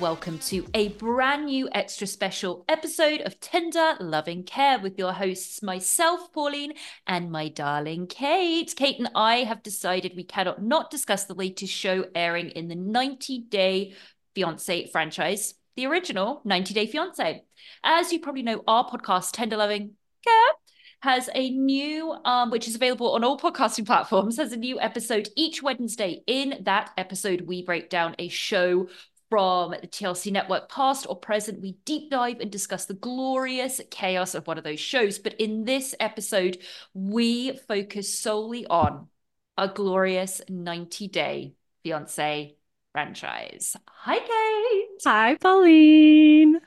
[0.00, 5.60] Welcome to a brand new extra special episode of Tender Loving Care with your hosts,
[5.60, 6.74] myself, Pauline,
[7.08, 8.72] and my darling Kate.
[8.76, 12.76] Kate and I have decided we cannot not discuss the latest show airing in the
[12.76, 13.94] 90 Day
[14.36, 17.42] Fiance franchise, the original 90 Day Fiance.
[17.82, 20.54] As you probably know, our podcast, Tender Loving Care,
[21.00, 25.28] has a new, um, which is available on all podcasting platforms, has a new episode
[25.36, 26.22] each Wednesday.
[26.26, 28.88] In that episode, we break down a show
[29.28, 31.60] from the TLC network, past or present.
[31.60, 35.18] We deep dive and discuss the glorious chaos of one of those shows.
[35.18, 36.58] But in this episode,
[36.94, 39.08] we focus solely on
[39.56, 42.56] a glorious 90 day fiance
[42.92, 43.76] franchise.
[43.88, 45.02] Hi, Kate.
[45.04, 46.60] Hi, Pauline.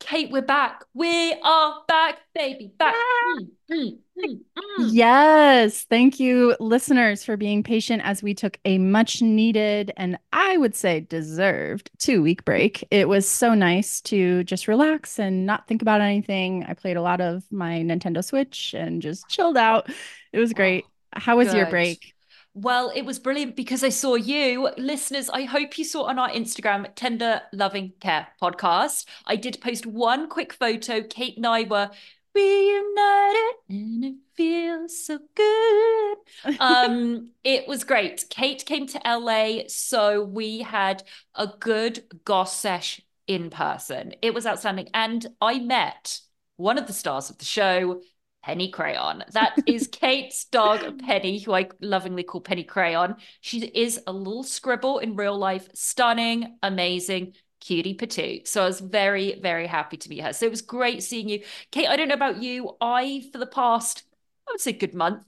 [0.00, 0.84] Kate, we're back.
[0.94, 2.94] We are back, baby, back.
[2.94, 4.88] Mm, mm, mm, mm.
[4.92, 5.84] Yes.
[5.88, 10.74] Thank you, listeners, for being patient as we took a much needed and I would
[10.74, 12.86] say deserved two week break.
[12.90, 16.64] It was so nice to just relax and not think about anything.
[16.66, 19.88] I played a lot of my Nintendo Switch and just chilled out.
[20.32, 20.86] It was great.
[21.12, 22.14] How was your break?
[22.54, 24.70] Well, it was brilliant because I saw you.
[24.76, 29.06] Listeners, I hope you saw on our Instagram, Tender Loving Care podcast.
[29.24, 31.02] I did post one quick photo.
[31.02, 31.90] Kate and I were
[32.34, 36.16] reunited and it feels so good.
[36.58, 38.24] Um, it was great.
[38.30, 41.02] Kate came to LA, so we had
[41.34, 44.14] a good goss sesh in person.
[44.22, 44.88] It was outstanding.
[44.92, 46.20] And I met
[46.56, 48.02] one of the stars of the show,
[48.42, 49.24] Penny Crayon.
[49.32, 53.16] That is Kate's dog, Penny, who I lovingly call Penny Crayon.
[53.40, 58.46] She is a little scribble in real life, stunning, amazing, cutie patoo.
[58.46, 60.32] So I was very, very happy to meet her.
[60.32, 61.42] So it was great seeing you.
[61.70, 62.76] Kate, I don't know about you.
[62.80, 64.04] I, for the past,
[64.48, 65.24] I would say good month,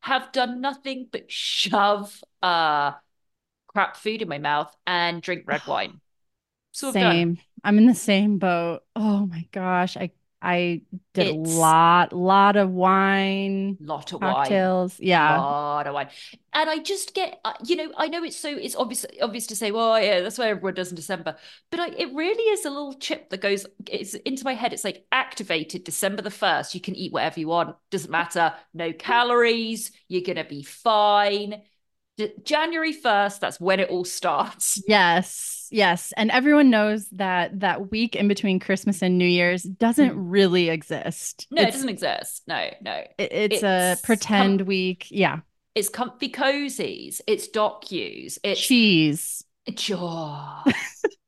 [0.00, 2.92] have done nothing but shove uh
[3.68, 6.00] crap food in my mouth and drink red wine.
[6.72, 7.38] So Same.
[7.64, 8.80] I'm in the same boat.
[8.96, 9.96] Oh my gosh.
[9.96, 10.10] I
[10.42, 14.34] I did It's- a lot, lot of wine, lot of wine.
[14.34, 14.98] cocktails.
[14.98, 15.38] Yeah.
[15.38, 16.08] lot of wine.
[16.54, 19.56] And I just get, uh, you know, I know it's so it's obvious obvious to
[19.56, 21.36] say, well, yeah, that's what everyone does in December,
[21.70, 24.72] but I, it really is a little chip that goes it's into my head.
[24.72, 26.74] It's like activated December the first.
[26.74, 28.54] You can eat whatever you want, doesn't matter.
[28.72, 29.92] No calories.
[30.08, 31.62] You're gonna be fine.
[32.44, 34.82] January first, that's when it all starts.
[34.88, 35.68] Yes.
[35.70, 36.12] Yes.
[36.16, 40.16] And everyone knows that that week in between Christmas and New Year's doesn't mm.
[40.16, 41.46] really exist.
[41.50, 42.42] No, it doesn't exist.
[42.48, 43.04] No, no.
[43.18, 45.06] it- it's, a pretend com- week.
[45.10, 45.40] Yeah.
[45.76, 47.20] It's comfy cozies.
[47.28, 48.38] It's docus.
[48.42, 49.44] It's Cheese.
[49.72, 50.64] Jaw.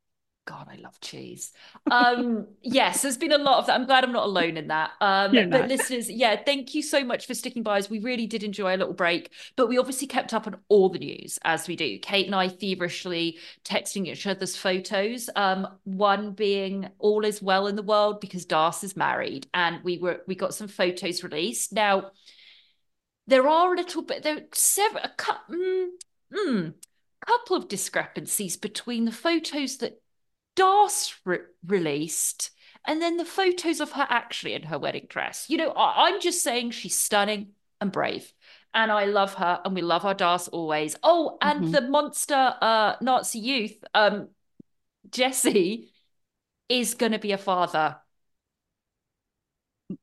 [0.45, 1.53] God, I love cheese.
[1.89, 3.75] Um, yes, there's been a lot of that.
[3.75, 4.91] I'm glad I'm not alone in that.
[5.01, 7.89] Um, but listeners, yeah, thank you so much for sticking by us.
[7.89, 10.99] We really did enjoy a little break, but we obviously kept up on all the
[10.99, 11.97] news as we do.
[12.01, 15.31] Kate and I feverishly texting each other's photos.
[15.37, 19.99] Um, one being all is well in the world because Das is married, and we
[19.99, 21.73] were we got some photos released.
[21.73, 22.11] Now,
[23.29, 25.89] there are a little bit there are several a couple mm,
[26.35, 26.75] mm,
[27.25, 30.02] couple of discrepancies between the photos that
[30.55, 32.51] Das re- released
[32.85, 35.47] And then the photos of her actually in her wedding dress.
[35.49, 38.33] You know, I- I'm just saying she's stunning and brave.
[38.75, 40.97] And I love her, and we love our Das always.
[41.03, 41.73] Oh, and Mhm.
[41.73, 44.31] the monster uh, Nazi youth, um,
[45.11, 45.93] Jesse,
[46.69, 48.02] is going to be a father.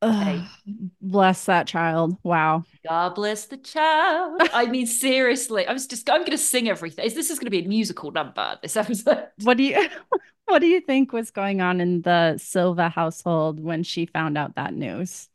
[0.01, 0.45] Ugh,
[1.01, 2.17] bless that child.
[2.23, 2.63] Wow.
[2.87, 4.41] God bless the child.
[4.53, 7.09] I mean, seriously, I was just, I'm going to sing everything.
[7.13, 9.27] This is going to be a musical number, this episode.
[9.43, 9.87] What do you
[10.45, 14.55] what do you think was going on in the Silva household when she found out
[14.55, 15.29] that news?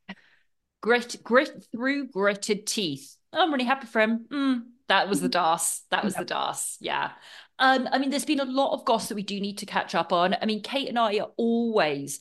[0.80, 3.16] Grit, grit through gritted teeth.
[3.32, 4.26] I'm really happy for him.
[4.30, 5.82] Mm, that was the DAS.
[5.90, 6.76] That was the DAS.
[6.80, 7.12] Yeah.
[7.58, 10.12] Um, I mean, there's been a lot of gossip we do need to catch up
[10.12, 10.36] on.
[10.40, 12.20] I mean, Kate and I are always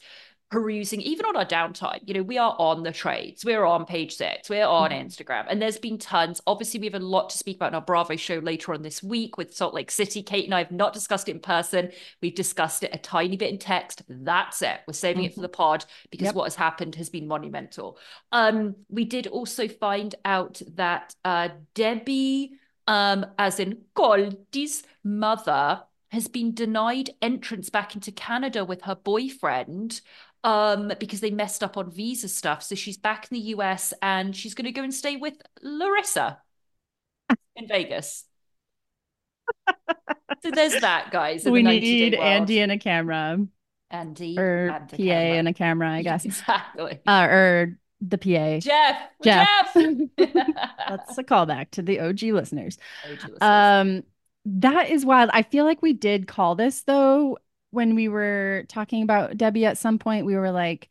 [0.53, 1.99] perusing, even on our downtime.
[2.05, 5.05] You know, we are on the trades, we're on page six, we're on Mhm.
[5.07, 6.41] Instagram, and there's been tons.
[6.45, 9.01] Obviously, we have a lot to speak about in our Bravo show later on this
[9.01, 10.21] week with Salt Lake City.
[10.21, 11.91] Kate and I have not discussed it in person.
[12.21, 14.03] We've discussed it a tiny bit in text.
[14.07, 14.81] That's it.
[14.85, 16.35] We're saving it for the pod because Yep.
[16.35, 17.97] what has happened has been monumental.
[18.31, 22.51] Um, we did also find out that uh, Debbie,
[22.85, 29.99] um, as in Goldi's mother, has been denied entrance back into Canada with her boyfriend
[30.43, 32.63] um, because they messed up on visa stuff.
[32.63, 36.39] So she's back in the US and she's going to go and stay with Larissa
[37.55, 38.25] in Vegas.
[40.43, 41.45] so there's that, guys.
[41.45, 42.15] we the 90 Day need.
[42.15, 43.39] Andy and a camera
[43.89, 45.37] Andy, or and PA camera.
[45.37, 46.25] and a camera, I guess.
[46.25, 46.99] Exactly.
[47.05, 48.59] Uh, or the PA.
[48.59, 48.97] Jeff.
[49.23, 49.73] Jeff.
[49.73, 49.73] Jeff.
[50.17, 52.77] That's a callback to the OG listeners.
[53.05, 53.37] OG listeners.
[53.41, 54.03] Um,
[54.45, 55.29] that is wild.
[55.33, 57.37] I feel like we did call this though
[57.73, 60.25] when we were talking about Debbie at some point.
[60.25, 60.89] We were like,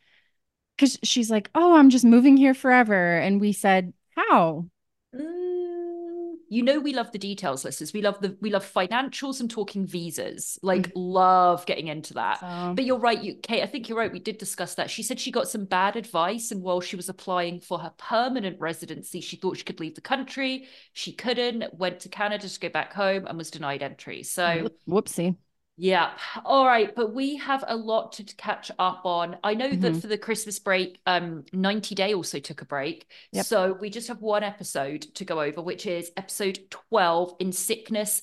[0.76, 4.66] because she's like, "Oh, I'm just moving here forever," and we said, "How?"
[5.14, 7.92] Mm, you know we love the details, listeners.
[7.92, 10.58] We love the we love financials and talking visas.
[10.62, 12.40] Like love getting into that.
[12.74, 13.62] But you're right, you Kate.
[13.62, 14.12] I think you're right.
[14.12, 14.90] We did discuss that.
[14.90, 18.58] She said she got some bad advice, and while she was applying for her permanent
[18.58, 20.66] residency, she thought she could leave the country.
[20.94, 21.74] She couldn't.
[21.74, 24.22] Went to Canada to go back home and was denied entry.
[24.22, 24.68] So.
[24.88, 25.36] Whoopsie.
[25.76, 26.10] Yeah.
[26.44, 26.94] All right.
[26.94, 29.38] But we have a lot to catch up on.
[29.42, 30.00] I know that Mhm.
[30.00, 33.10] for the Christmas break, um, 90 Day also took a break.
[33.32, 33.46] Yep.
[33.46, 38.20] So we just have one episode to go over, which is episode 12 in sickness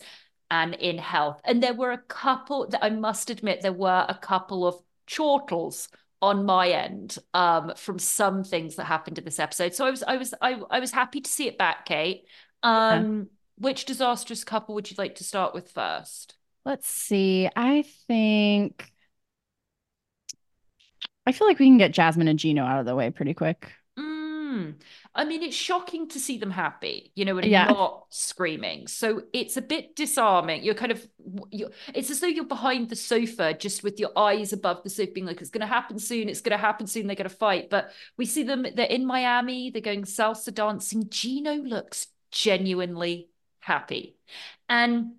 [0.52, 1.42] and in health.
[1.44, 5.90] And there were a couple that I must admit, there were a couple of chortles
[6.22, 9.74] on my end um from some things that happened in this episode.
[9.74, 12.26] So I was I was I, I was happy to see it back, Kate.
[12.62, 16.36] Um which disastrous couple would you like to start with first?
[16.70, 17.50] Let's see.
[17.56, 18.92] I think
[21.26, 23.72] I feel like we can get Jasmine and Gino out of the way pretty quick.
[23.98, 24.76] Mm.
[25.16, 27.66] I mean, it's shocking to see them happy, you know, and Yeah.
[27.66, 28.86] not screaming.
[28.86, 30.64] So it's a bit disarming.
[30.64, 31.08] You're kind of,
[31.50, 35.12] you're, it's as though you're behind the sofa, just with your eyes above the sofa,
[35.12, 36.30] being like, it's going to happen soon.
[36.30, 37.08] It's going to happen soon.
[37.08, 37.72] They're going to fight.
[37.72, 39.72] But we see them, they're in Miami.
[39.72, 41.10] They're going salsa dancing.
[41.10, 43.30] Gino looks genuinely
[43.60, 44.18] happy.
[44.68, 45.14] And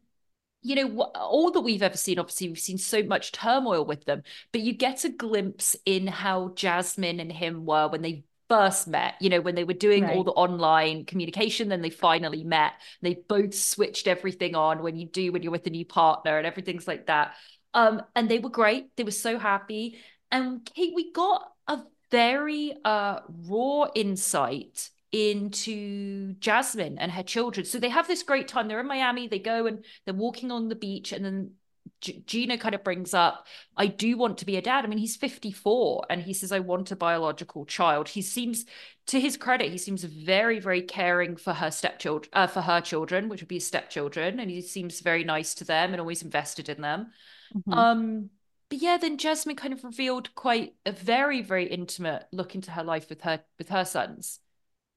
[0.63, 4.23] you know, all that we've ever seen, obviously, we've seen so much turmoil with them,
[4.53, 9.15] but you get a glimpse in how Jasmine and him were when they first met,
[9.21, 12.73] you know, when they were doing all the online communication, then they finally met.
[13.01, 16.47] They both switched everything on when you do when you're with a new partner and
[16.47, 17.35] everything's like that.
[17.73, 18.95] Um, and they were great.
[18.97, 19.99] They were so happy.
[20.33, 21.79] And Kate, we got a
[22.11, 27.67] very uh raw insight into Jasmine and her children.
[27.67, 28.69] So they have this great time.
[28.69, 29.27] They're in Miami.
[29.29, 31.53] They go and they're walking on the beach, and then
[32.01, 33.47] G- Gino kind of brings up,
[33.77, 36.61] "I do want to be a dad." I mean, he's 54, and he says, "I
[36.61, 38.65] want a biological child." He seems,
[39.07, 43.29] to his credit, he seems very, very caring for her stepchildren, uh, for her children,
[43.29, 46.69] which would be his stepchildren, and he seems very nice to them and always invested
[46.69, 47.13] in them.
[47.55, 47.77] Mhm.
[47.77, 48.31] Um,
[48.69, 52.85] but yeah, then Jasmine kind of revealed quite a very, very intimate look into her
[52.85, 54.39] life with her with her sons.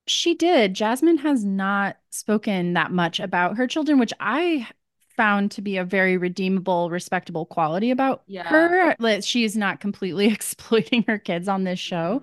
[0.08, 0.74] She did.
[0.74, 4.68] Jasmine has not spoken that much about her children, which I
[5.16, 8.44] found to be a very redeemable, respectable quality about Yeah.
[8.44, 8.96] her.
[9.00, 12.22] That she is not completely exploiting her kids on this show.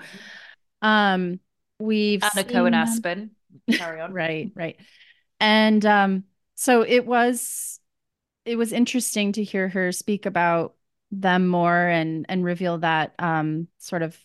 [0.82, 1.40] Um,
[1.78, 3.30] we've Anna seen Cohen Aspen.
[3.70, 4.12] Carry on.
[4.14, 4.76] Right, right.
[5.38, 7.80] And um, so it was
[8.44, 10.74] it was interesting to hear her speak about
[11.12, 14.16] them more and and reveal that um sort of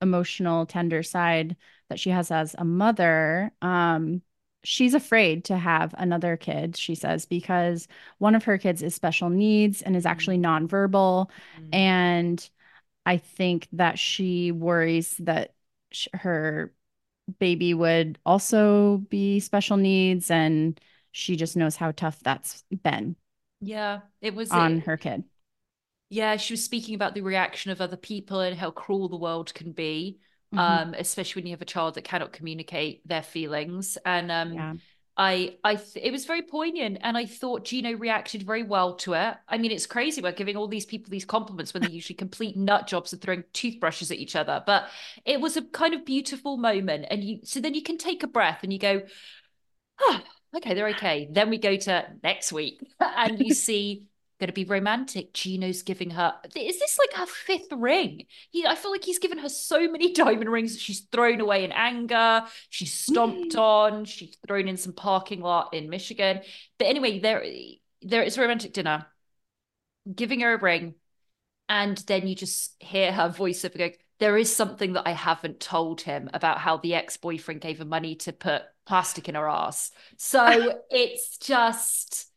[0.00, 1.56] emotional, tender side
[1.88, 3.52] that she has as a mother.
[3.62, 4.22] Um,
[4.64, 9.30] she's afraid to have another kid, she says, because one of her kids is special
[9.30, 11.30] needs and is actually nonverbal.
[11.60, 11.74] Mm.
[11.74, 12.50] And
[13.06, 15.54] I think that she worries that
[15.92, 16.72] sh- her
[17.38, 20.30] baby would also be special needs.
[20.30, 20.80] And
[21.12, 23.16] she just knows how tough that's been
[23.60, 25.24] Yeah, it was on her kid.
[26.10, 29.52] Yeah, she was speaking about the reaction of other people and how cruel the world
[29.52, 30.20] can be,
[30.52, 30.82] Mhm.
[30.82, 33.98] um, especially when you have a child that cannot communicate their feelings.
[34.04, 34.74] And um, Yeah.
[35.16, 39.14] I, I, th- it was very poignant, and I thought Gino reacted very well to
[39.14, 39.36] it.
[39.48, 42.56] I mean, it's crazy we're giving all these people these compliments when they're usually complete
[42.56, 44.62] nut jobs and throwing toothbrushes at each other.
[44.64, 44.88] But
[45.24, 48.28] it was a kind of beautiful moment, and you, so then you can take a
[48.28, 49.02] breath and you go,
[50.00, 50.20] oh,
[50.56, 51.28] okay, they're okay.
[51.30, 52.80] Then we go to next week,
[53.16, 54.07] and you see
[54.38, 55.32] going to be romantic.
[55.32, 56.34] Gino's giving her.
[56.54, 58.26] Is this like her fifth ring?
[58.50, 61.64] He, I feel like he's given her so many diamond rings that she's thrown away
[61.64, 62.44] in anger.
[62.68, 63.60] She's stomped mm.
[63.60, 64.04] on.
[64.04, 66.40] She's thrown in some parking lot in Michigan.
[66.78, 67.44] But anyway, there,
[68.02, 69.06] there is a romantic dinner.
[70.14, 70.94] Giving her a ring,
[71.68, 73.90] and then you just hear her voice of go.
[74.20, 78.14] There is something that I haven't told him about how the ex-boyfriend gave her money
[78.16, 79.90] to put plastic in her ass.
[80.16, 82.28] So it's just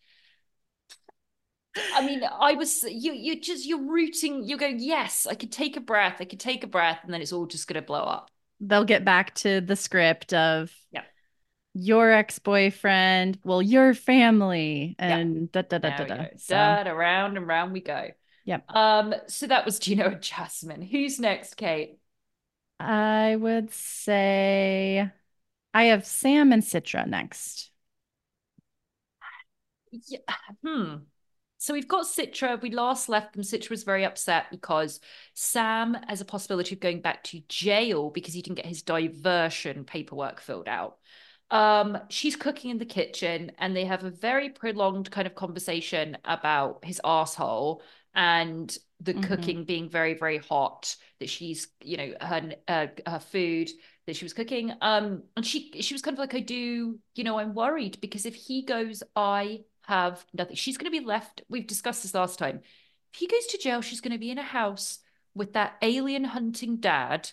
[2.02, 5.78] I mean, I was you you just you're rooting, you're going, yes, I could take
[5.78, 8.32] a breath, I could take a breath, and then it's all just gonna blow up.
[8.60, 11.04] They'll get back to the script of Yeah.
[11.74, 15.18] your ex-boyfriend, well, your family, Yeah.
[15.18, 16.24] and da da da There da da.
[16.24, 16.30] go.
[16.38, 18.10] So, Da, da, round and round we go.
[18.46, 18.66] Yep.
[18.76, 20.82] Um, so that was Gino and Jasmine.
[20.82, 21.98] Who's next, Kate?
[22.80, 25.12] I would say
[25.74, 27.72] I have Sam and Citra next.
[29.92, 30.20] Yeah.
[30.64, 30.96] Hmm.
[31.62, 32.60] So we've got Citra.
[32.60, 33.44] We last left them.
[33.44, 35.00] Citra was very upset because
[35.36, 39.86] Sam has a possibility of going back to jail because he didn't get his diversion
[39.86, 40.98] paperwork filled out.
[41.52, 46.18] Um, she's cooking in the kitchen and they have a very prolonged kind of conversation
[46.26, 47.84] about his asshole
[48.16, 49.22] and the Mhm.
[49.22, 53.70] cooking being very, very hot, that she's, you know, her uh, her food
[54.08, 54.74] that she was cooking.
[54.82, 58.26] Um, and she she was kind of like, I do, you know, I'm worried because
[58.26, 59.60] if he goes, I
[59.92, 60.56] have nothing.
[60.56, 61.42] She's going to be left.
[61.50, 62.62] We've discussed this last time.
[63.14, 65.00] If he goes to jail, she's going to be in a house
[65.36, 67.30] with that alien hunting dad,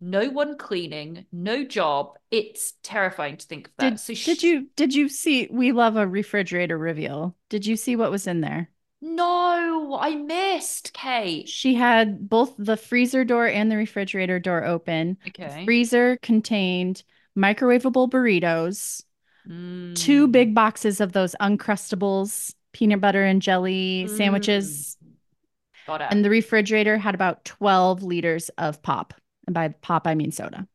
[0.00, 2.18] no one cleaning, no job.
[2.30, 3.98] It's terrifying to think of that.
[3.98, 7.36] Did, so did you did you see we love a refrigerator reveal?
[7.50, 8.70] Did you see what was in there?
[9.02, 11.52] No, I missed Kate.
[11.52, 15.18] She had both the freezer door and the refrigerator door open.
[15.42, 15.64] The Okay.
[15.64, 17.02] freezer contained
[17.36, 19.02] microwavable burritos,
[19.46, 20.32] two Mm.
[20.32, 24.96] big boxes of those uncrustables, peanut butter and jelly sandwiches,
[25.86, 26.08] Got it.
[26.10, 29.14] and the refrigerator had about 12 liters of pop.
[29.46, 30.66] And by pop, I mean soda.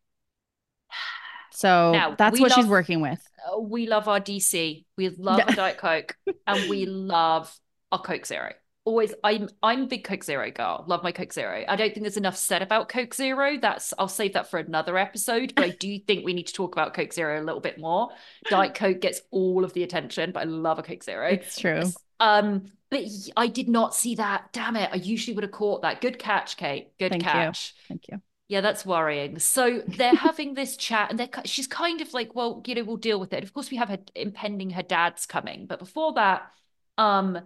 [1.54, 3.20] So Now, that's what she's working with.
[3.52, 4.86] Uh, we love our DC.
[4.98, 5.46] We love Yeah.
[5.48, 7.58] our Diet Coke, and we love
[7.92, 8.54] our Coke Zero.
[8.88, 10.86] Always, I'm I'm a big Coke Zero girl.
[10.88, 11.66] Love my Coke Zero.
[11.68, 13.58] I don't think there's enough said about Coke Zero.
[13.60, 15.52] That's I'll save that for another episode.
[15.54, 18.12] But I do think we need to talk about Coke Zero a little bit more.
[18.50, 21.28] Diet Coke gets all of the attention, but I love a Coke Zero.
[21.28, 21.84] It's true.
[22.22, 23.04] Um, but
[23.36, 24.54] I did not see that.
[24.54, 24.90] Damn it!
[24.90, 26.00] I usually would have caught that.
[26.00, 26.98] Good catch, Kate.
[26.98, 27.30] Good Thank you.
[27.30, 27.76] catch.
[27.90, 28.22] Thank you.
[28.48, 29.40] Yeah, that's worrying.
[29.40, 32.96] So they're having this chat, and they're she's kind of like, well, you know, we'll
[32.96, 33.44] deal with it.
[33.44, 36.50] Of course, we have her impending her dad's coming, but before that,
[36.98, 37.38] um,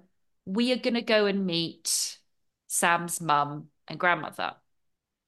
[0.45, 2.17] we are gonna go and meet
[2.67, 4.53] Sam's mum and grandmother.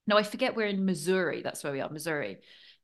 [0.07, 1.41] Now I forget we're in Missouri.
[1.41, 2.39] That's where we are, Missouri,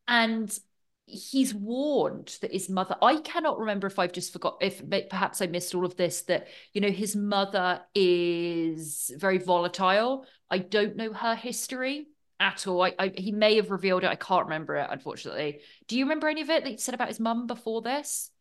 [0.08, 0.58] and
[1.06, 2.96] he's warned that his mother.
[3.02, 6.22] I cannot remember if I've just forgot if perhaps I missed all of this.
[6.24, 10.26] That you know his mother is very volatile.
[10.50, 12.08] I don't know her history
[12.40, 12.84] at all.
[12.84, 14.10] I, I he may have revealed it.
[14.10, 15.62] I can't remember it, unfortunately.
[15.88, 18.32] Do you remember any of it that he said about his mum before this?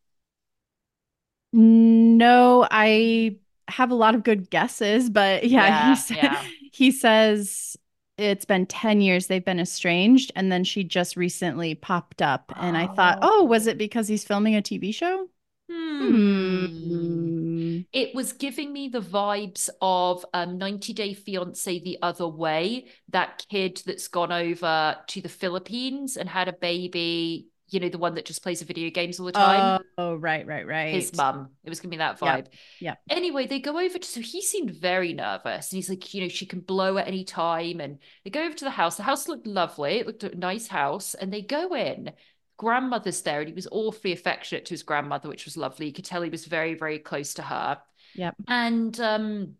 [1.52, 3.38] No, I
[3.68, 6.44] have a lot of good guesses, but yeah, Yeah, he said yeah.
[6.72, 7.76] he says
[8.16, 12.52] it's been 10 years they've been estranged, and then she just recently popped up.
[12.56, 13.68] And I thought, oh, was Oh.
[13.68, 15.28] it because he's filming a TV show?
[15.68, 17.80] Hmm.
[17.92, 23.44] It was giving me the vibes of um 90 Day Fiance the other way, that
[23.50, 28.14] kid that's gone over to the Philippines and had a baby, you know, the one
[28.14, 29.82] that just plays the video games all the time.
[29.96, 30.94] Oh, right, right, right.
[30.94, 31.50] His mum.
[31.64, 32.46] It was gonna be that vibe.
[32.80, 32.98] yep.
[33.10, 35.70] Anyway, they go over to so he seemed very nervous.
[35.70, 37.80] And he's like, you know, she can blow at any time.
[37.80, 38.96] And they go over to the house.
[38.96, 39.98] The house looked lovely.
[39.98, 41.14] It looked a nice house.
[41.14, 42.12] And they go in.
[42.56, 45.86] Grandmother's there, and he was awfully affectionate to his grandmother, which was lovely.
[45.86, 47.78] You could tell he was very, very close to her.
[48.14, 48.34] Yep.
[48.48, 49.54] And um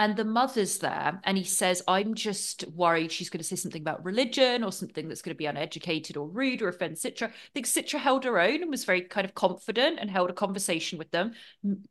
[0.00, 3.82] and the mother's there, and he says, I'm just worried she's going to say something
[3.82, 7.28] about religion or something that's going to be uneducated or rude or offend Citra.
[7.28, 10.32] I think Citra held her own and was very kind of confident and held a
[10.32, 11.32] conversation with them.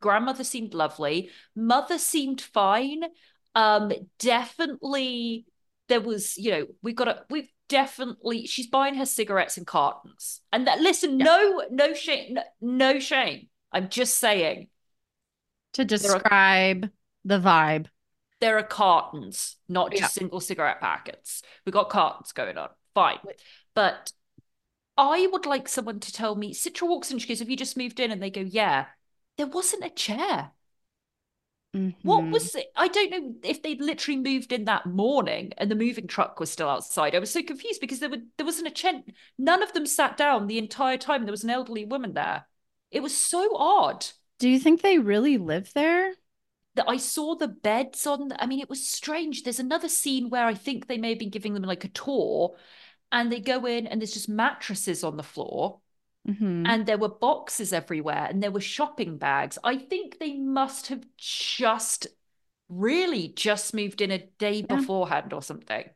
[0.00, 1.30] Grandmother seemed lovely.
[1.54, 3.04] Mother seemed fine.
[3.54, 5.46] Um, definitely
[5.86, 10.40] there was, you know, we've got a we've definitely she's buying her cigarettes in cartons.
[10.52, 13.48] And that listen, no, no shame, no, no shame.
[13.70, 14.66] I'm just saying.
[15.74, 16.90] To There are- describe
[17.24, 17.86] the vibe.
[18.40, 20.08] There are cartons, not just Yeah.
[20.08, 21.42] single cigarette packets.
[21.64, 22.70] We've got cartons going on.
[22.94, 23.18] Fine.
[23.74, 24.12] But
[24.96, 27.76] I would like someone to tell me, Citra walks in, she goes, Have you just
[27.76, 28.10] moved in?
[28.10, 28.86] And they go, Yeah.
[29.36, 30.52] There wasn't a chair.
[32.02, 32.32] What Mhm.
[32.32, 32.72] was it?
[32.76, 36.50] I don't know if they'd literally moved in that morning and the moving truck was
[36.50, 37.14] still outside.
[37.14, 39.02] I was so confused because there were there wasn't a chair.
[39.38, 41.24] None of them sat down the entire time.
[41.24, 42.46] There was an elderly woman there.
[42.90, 44.06] It was so odd
[44.40, 46.14] Do you think they really live there?
[46.76, 48.32] That I saw the beds on.
[48.38, 49.42] I mean, it was strange.
[49.42, 52.56] There's another scene where I think they may have been giving them like a tour,
[53.12, 55.80] and they go in and there's just mattresses on the floor.
[56.28, 56.68] Mhm.
[56.68, 59.58] and there were boxes everywhere and there were shopping bags.
[59.64, 62.06] I think they must have just
[62.68, 64.76] really just moved in a day Yeah.
[64.76, 65.88] beforehand or something.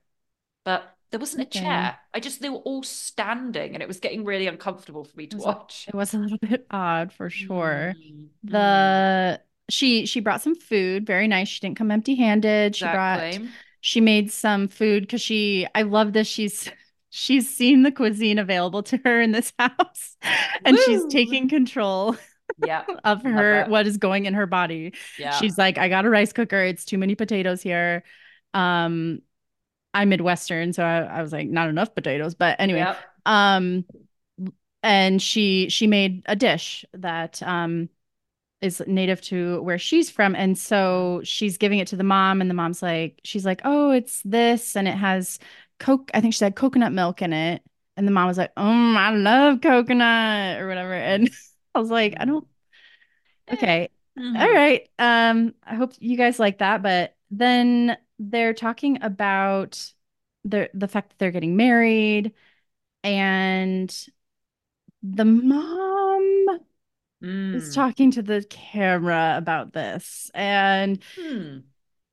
[0.64, 1.60] But there wasn't a Okay.
[1.60, 2.00] chair.
[2.14, 5.36] I just they were all standing and it was getting really uncomfortable for me to
[5.36, 5.84] It was a- watch.
[5.88, 7.94] It was a little bit odd for sure.
[7.98, 8.50] Mm, mm.
[8.50, 11.48] The she she brought some food, very nice.
[11.48, 12.76] She didn't come empty-handed.
[12.76, 13.38] She brought
[13.80, 16.26] she made some food because she I love this.
[16.26, 16.70] She's
[17.10, 20.16] she's seen the cuisine available to her in this house
[20.64, 22.16] and she's taking control
[22.64, 22.84] Yeah.
[23.04, 24.92] of her what is going in her body.
[25.18, 25.30] Yeah.
[25.32, 26.60] She's like, I got a rice cooker.
[26.62, 28.04] It's too many potatoes here.
[28.52, 29.22] Um,
[29.92, 32.34] I'm Midwestern, so I, I was like, not enough potatoes.
[32.34, 32.98] But anyway, Yep.
[33.26, 33.84] um,
[34.82, 37.88] and she she made a dish that um
[38.64, 42.50] is native to where she's from, and so she's giving it to the mom, and
[42.50, 45.38] the mom's like, she's like, oh, it's this, and it has
[45.80, 46.10] coke.
[46.14, 47.62] I think she said coconut milk in it,
[47.96, 51.30] and the mom was like, oh, I love coconut or whatever, and
[51.74, 52.46] I was like, I don't.
[53.52, 54.36] Okay, Mhm.
[54.40, 54.88] all right.
[54.98, 56.82] Um, I hope you guys like that.
[56.82, 59.92] But then they're talking about
[60.44, 62.32] the the fact that they're getting married,
[63.04, 63.94] and
[65.02, 66.46] the mom
[67.52, 67.74] is Mm.
[67.74, 71.60] talking to the camera about this, and Hmm.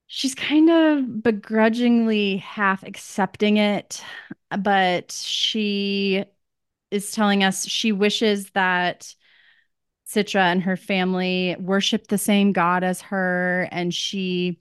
[0.07, 4.03] she's kind of begrudgingly half accepting it,
[4.59, 6.25] but she
[6.91, 9.15] is telling us she wishes that
[10.07, 14.59] Citra and her family worship the same God as her, and she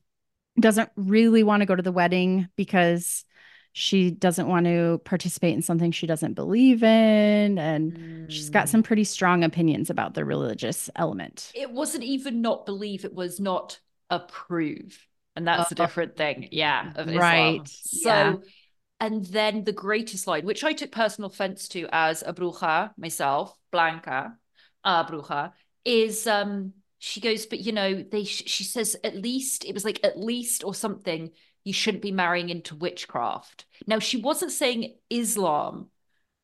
[0.59, 3.25] doesn't really want to go to the wedding because
[3.73, 7.59] she doesn't want to participate in something she doesn't believe in.
[7.59, 8.69] And she's got Mm.
[8.71, 11.53] some pretty strong opinions about the religious element.
[11.55, 13.79] it wasn't even not believe it was not
[14.11, 15.07] approve
[15.37, 15.85] and that's a Oh.
[15.85, 17.19] different thing yeah of Islam.
[17.19, 18.35] Right, so yeah.
[19.01, 23.57] and then the greatest line which i took personal offense to as a bruja myself
[23.71, 24.37] blanca
[24.85, 25.53] uh bruja
[25.85, 30.01] is um she goes but you know they she says at least it was like
[30.05, 31.31] at least or something
[31.65, 35.89] you shouldn't be marrying into witchcraft now she wasn't saying islam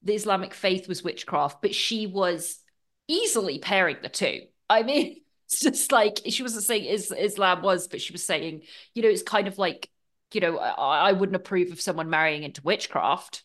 [0.03, 2.61] the islamic faith was witchcraft but she was
[3.09, 4.43] easily pairing the two.
[4.69, 8.63] I mean, it's just like she wasn't saying is Islam was, but she was saying,
[8.95, 9.91] you know, it's kind of like,
[10.33, 13.45] you know, I, I wouldn't approve of someone marrying into witchcraft.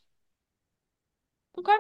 [1.58, 1.78] Okay.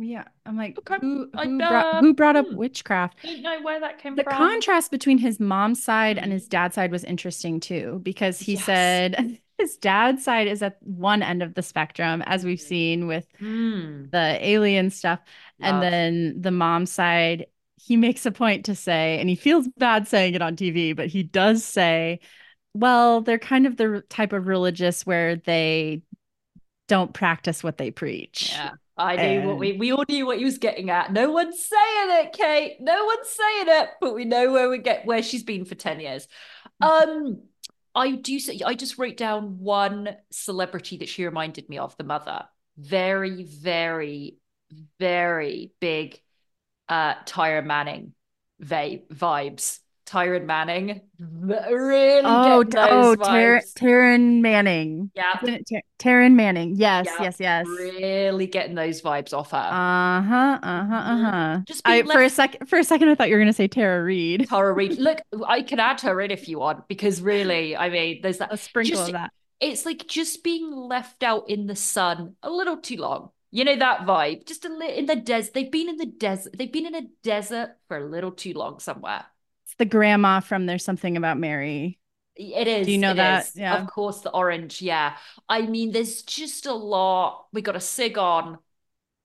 [0.00, 0.96] Yeah, I'm like, Okay.
[1.00, 2.56] who, I- who, brought, uh, who brought up hmm.
[2.56, 3.18] witchcraft?
[3.22, 4.32] Don't know where that came The from.
[4.34, 8.64] contrast between his mom's side and his dad's side was interesting too, because he Yes.
[8.64, 13.26] said his dad's side is at one end of the spectrum, as we've seen with
[13.38, 14.04] Hmm.
[14.10, 15.20] the alien stuff.
[15.60, 20.06] And then the mom's side, he makes a point to say, and he feels bad
[20.08, 22.20] saying it on TV, but he does say,
[22.74, 26.02] well, they're kind of the type of religious where they
[26.88, 28.52] don't practice what they preach.
[28.54, 28.72] Yeah.
[28.98, 31.12] I knew what we we all knew what he was getting at.
[31.12, 32.76] No one's saying it, Kate.
[32.80, 36.00] No one's saying it, but we know where we get where she's been for 10
[36.00, 36.26] years.
[36.80, 37.42] Um
[37.94, 42.04] I do say I just wrote down one celebrity that she reminded me of, the
[42.04, 42.44] mother.
[42.76, 44.38] Very, very,
[44.98, 46.20] very big
[46.88, 48.14] uh Tyra Manning
[48.58, 49.78] va- vibes.
[50.08, 53.60] Taryn Manning really Oh, oh, Tar-.
[53.76, 55.10] Taryn Manning.
[55.14, 55.34] Yeah.
[55.34, 56.74] Tar- Taryn Manning?
[56.76, 57.66] Yes, Yeah, yes, yes.
[57.66, 59.58] Really getting those vibes off her.
[59.58, 60.58] Uh huh.
[60.62, 60.94] Uh huh.
[60.94, 61.60] Uh huh.
[61.66, 64.02] Just I for a second for a second I thought you were gonna say Tara
[64.02, 64.48] Reid.
[64.48, 64.98] Tara Reid.
[64.98, 68.52] Look, I can add her in if you want, because really, I mean, there's that.
[68.52, 69.30] A sprinkle just- of that.
[69.60, 73.30] It's like just being left out in the sun a little too long.
[73.50, 74.46] You know that vibe.
[74.46, 75.52] Just a little in the desert.
[75.52, 76.56] They've been in the desert.
[76.56, 79.24] They've been in a desert for a little too long somewhere.
[79.78, 81.98] The grandma from There's Something About Mary.
[82.36, 82.86] It is.
[82.86, 83.46] Do you know that?
[83.46, 83.56] is.
[83.56, 83.80] Yeah.
[83.80, 84.80] Of course, the orange.
[84.82, 85.16] Yeah.
[85.48, 87.46] I mean, there's just a lot.
[87.52, 88.58] We got a sig on.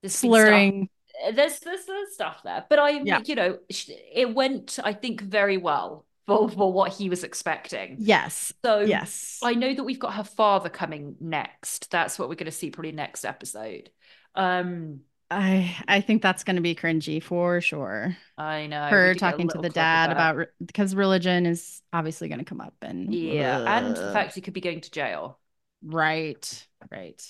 [0.02, 0.88] There's Slurring.
[1.32, 3.20] there's there's there's stuff there but i Yeah.
[3.24, 8.52] you know it went i think very well for for what he was expecting Yes.
[8.64, 9.38] so Yes.
[9.42, 12.70] i know that we've got her father coming next that's what we're going to see
[12.70, 13.90] probably next episode
[14.34, 18.16] um I I think that's going to be cringy for sure.
[18.36, 18.84] I know.
[18.84, 23.12] Her talking to the dad about because religion is obviously going to come up and
[23.14, 23.66] yeah, ugh.
[23.68, 25.38] and the fact he could be going to jail.
[25.82, 26.66] Right.
[26.90, 27.22] Right.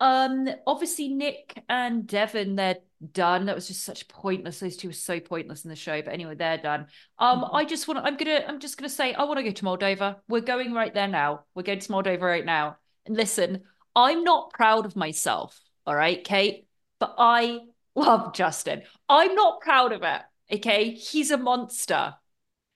[0.00, 2.78] Um, obviously Nick and Devin, they're
[3.12, 3.46] done.
[3.46, 4.60] That was just such pointless.
[4.60, 6.00] Those two were so pointless in the show.
[6.00, 6.86] But anyway, they're done.
[7.18, 7.54] Um, mm-hmm.
[7.54, 8.04] I just want to.
[8.04, 8.44] I'm gonna.
[8.46, 10.16] I'm just gonna say I want to go to Moldova.
[10.28, 11.44] We're going right there now.
[11.54, 12.78] We're going to Moldova right now.
[13.06, 13.62] And listen,
[13.94, 15.60] I'm not proud of myself.
[15.86, 16.66] All right, Kate,
[17.00, 17.60] but I
[17.96, 18.82] love Justin.
[19.08, 20.22] I'm not proud of it.
[20.52, 22.14] Okay, he's a monster.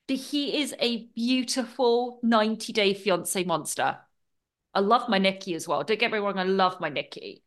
[0.06, 3.98] But he is a beautiful 90 day fiance monster.
[4.74, 5.84] I love my Nikki as well.
[5.84, 7.42] Don't get me wrong, I love my Nikki.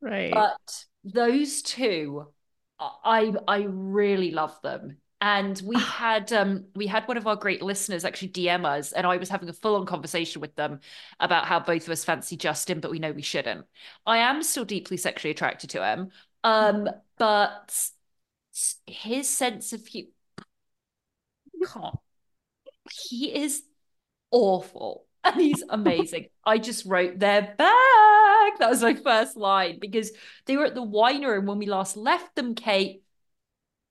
[0.00, 0.32] Right.
[0.32, 2.26] But those two,
[2.78, 4.98] I I really love them.
[5.20, 9.06] And we had um we had one of our great listeners actually DM us, and
[9.06, 10.80] I was having a full-on conversation with them
[11.18, 13.66] about how both of us fancy Justin, but we know we shouldn't.
[14.06, 16.10] I am still deeply sexually attracted to him.
[16.44, 17.88] Um, but
[18.86, 20.10] his sense of humor
[23.08, 23.62] he is
[24.30, 26.28] awful and he's amazing.
[26.44, 28.58] I just wrote they're back.
[28.58, 30.12] That was my first line because
[30.46, 33.02] they were at the winery and when we last left them, Kate.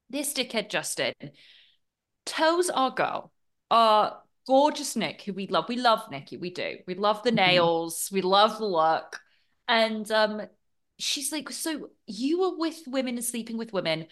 [0.10, 1.14] This dickhead Justin
[2.26, 3.32] tells our girl,
[3.70, 5.68] our gorgeous Nick, who we love.
[5.68, 6.78] We love Nikki, we do.
[6.88, 7.36] We love the mm-hmm.
[7.36, 8.16] nails, mm-hmm.
[8.16, 9.20] we love the look.
[9.68, 10.42] And um,
[10.98, 14.08] she's like, So you were with women and sleeping with women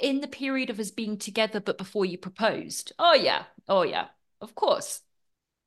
[0.00, 2.92] in the period of us being together, but before you proposed?
[2.98, 3.44] Oh, yeah.
[3.68, 4.06] Oh, yeah.
[4.40, 5.00] Of course.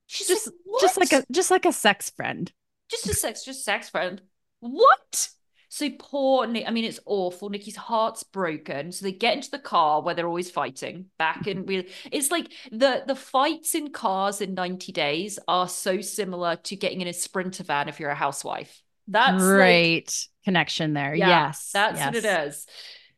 [0.07, 2.51] She's just like, just like a just like a sex friend.
[2.89, 4.21] Just a sex, just sex friend.
[4.59, 5.29] What?
[5.75, 6.65] So poor Nick.
[6.65, 7.49] I mean, it's awful.
[7.49, 8.93] Nikki's heart's broken.
[8.93, 12.49] So they get into the car where they're always fighting back and we it's like
[12.71, 17.13] the the fights in cars in 90 days are so similar to getting in a
[17.13, 18.81] sprinter van if you're a housewife.
[19.09, 21.13] That's great like, connection there.
[21.13, 21.71] Yeah, yes.
[21.73, 22.05] That's yes.
[22.05, 22.67] what it is.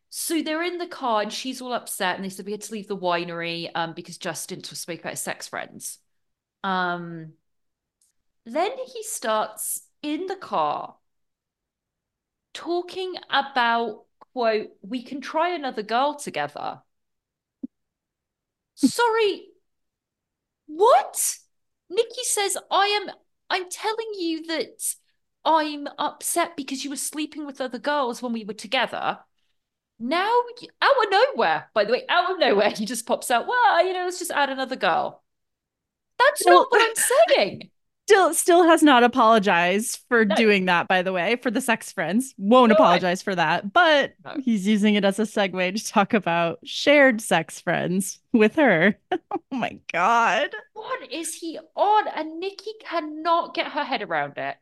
[0.10, 2.74] So they're in the car and she's all upset and they said we had to
[2.74, 6.00] leave the winery um because Justin speaking about his sex friends.
[6.63, 7.34] Um,
[8.48, 10.96] then he starts in the car
[12.58, 16.82] talking about, quote, we can try another girl together.
[18.74, 19.50] Sorry,
[20.65, 21.38] what?
[21.89, 23.13] Nikki says, I am,
[23.52, 24.96] I'm telling you that
[25.46, 29.20] I'm upset because you were sleeping with other girls when we were together.
[30.00, 30.41] Now,
[30.82, 33.93] out of nowhere, by the way, out of nowhere, he just pops out, well, you
[33.93, 35.24] know, let's just add another girl.
[36.17, 37.70] That's well, not what I'm saying.
[38.08, 40.34] Still, still has not apologized for no.
[40.36, 40.88] doing that.
[40.88, 43.24] By the way, for the sex friends, won't no, apologize I...
[43.26, 43.74] for that.
[43.74, 44.38] But no.
[44.41, 48.96] he's using it as a segue to talk about shared sex friends with her.
[49.12, 52.08] oh my god, what is he on?
[52.15, 54.56] And Nikki cannot get her head around it.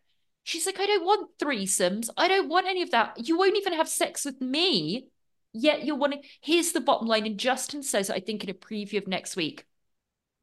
[0.43, 2.10] She's like, I don't want threesomes.
[2.17, 3.27] I don't want any of that.
[3.27, 5.08] You won't even have sex with me.
[5.53, 6.23] Yet you're wanting.
[6.41, 7.27] Here's the bottom line.
[7.27, 9.65] And Justin says, I think in a preview of next week,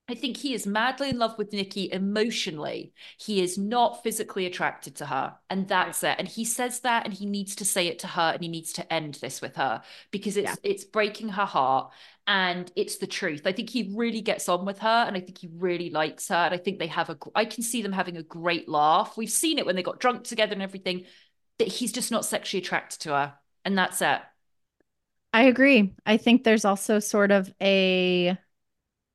[0.08, 2.92] I think he is madly in love with Nikki emotionally.
[3.18, 5.36] He is not physically attracted to her.
[5.48, 6.16] And that's it.
[6.18, 8.72] And he says that and he needs to say it to her and he needs
[8.74, 10.70] to end this with her because it's yeah.
[10.70, 11.92] it's breaking her heart
[12.26, 13.46] and it's the truth.
[13.46, 16.34] I think he really gets on with her and I think he really likes her.
[16.34, 19.16] And I think they have a I can see them having a great laugh.
[19.16, 21.06] We've seen it when they got drunk together and everything.
[21.58, 23.34] That he's just not sexually attracted to her.
[23.64, 24.20] And that's it.
[25.32, 25.94] I agree.
[26.04, 28.36] I think there's also sort of a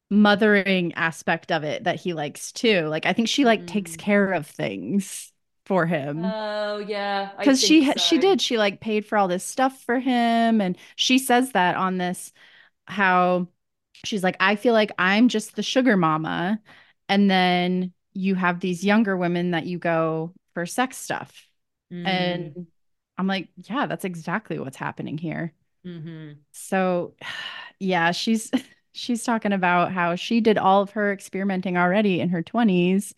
[0.09, 2.87] mothering aspect of it that he likes too.
[2.87, 3.67] Like I think she like mm.
[3.67, 5.31] takes care of things
[5.65, 6.23] for him.
[6.23, 7.93] Oh yeah, because she so.
[7.97, 11.75] she did she like paid for all this stuff for him, and she says that
[11.75, 12.31] on this
[12.85, 13.47] how
[14.05, 16.59] she's like I feel like I'm just the sugar mama,
[17.09, 21.47] and then you have these younger women that you go for sex stuff,
[21.91, 22.07] mm.
[22.07, 22.67] and
[23.17, 25.53] I'm like yeah, that's exactly what's happening here.
[25.85, 26.39] Mm-hmm.
[26.53, 27.15] So
[27.79, 28.49] yeah, she's
[28.97, 33.13] she's talking about how she did all of her experimenting already in her 20s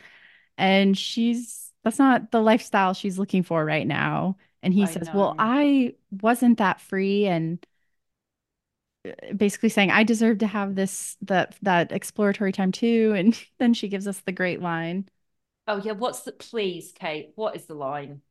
[0.58, 4.38] and she's that's not the lifestyle she's looking for right now.
[4.62, 5.13] And he I says know.
[5.13, 7.26] well i wasn't that free.
[7.28, 7.65] And
[9.08, 13.13] uh, basically saying i deserve to have this that that exploratory time too.
[13.20, 15.08] And then she gives us the great line.
[15.68, 15.94] Oh yeah.
[15.94, 18.22] What's the please kate what is the line?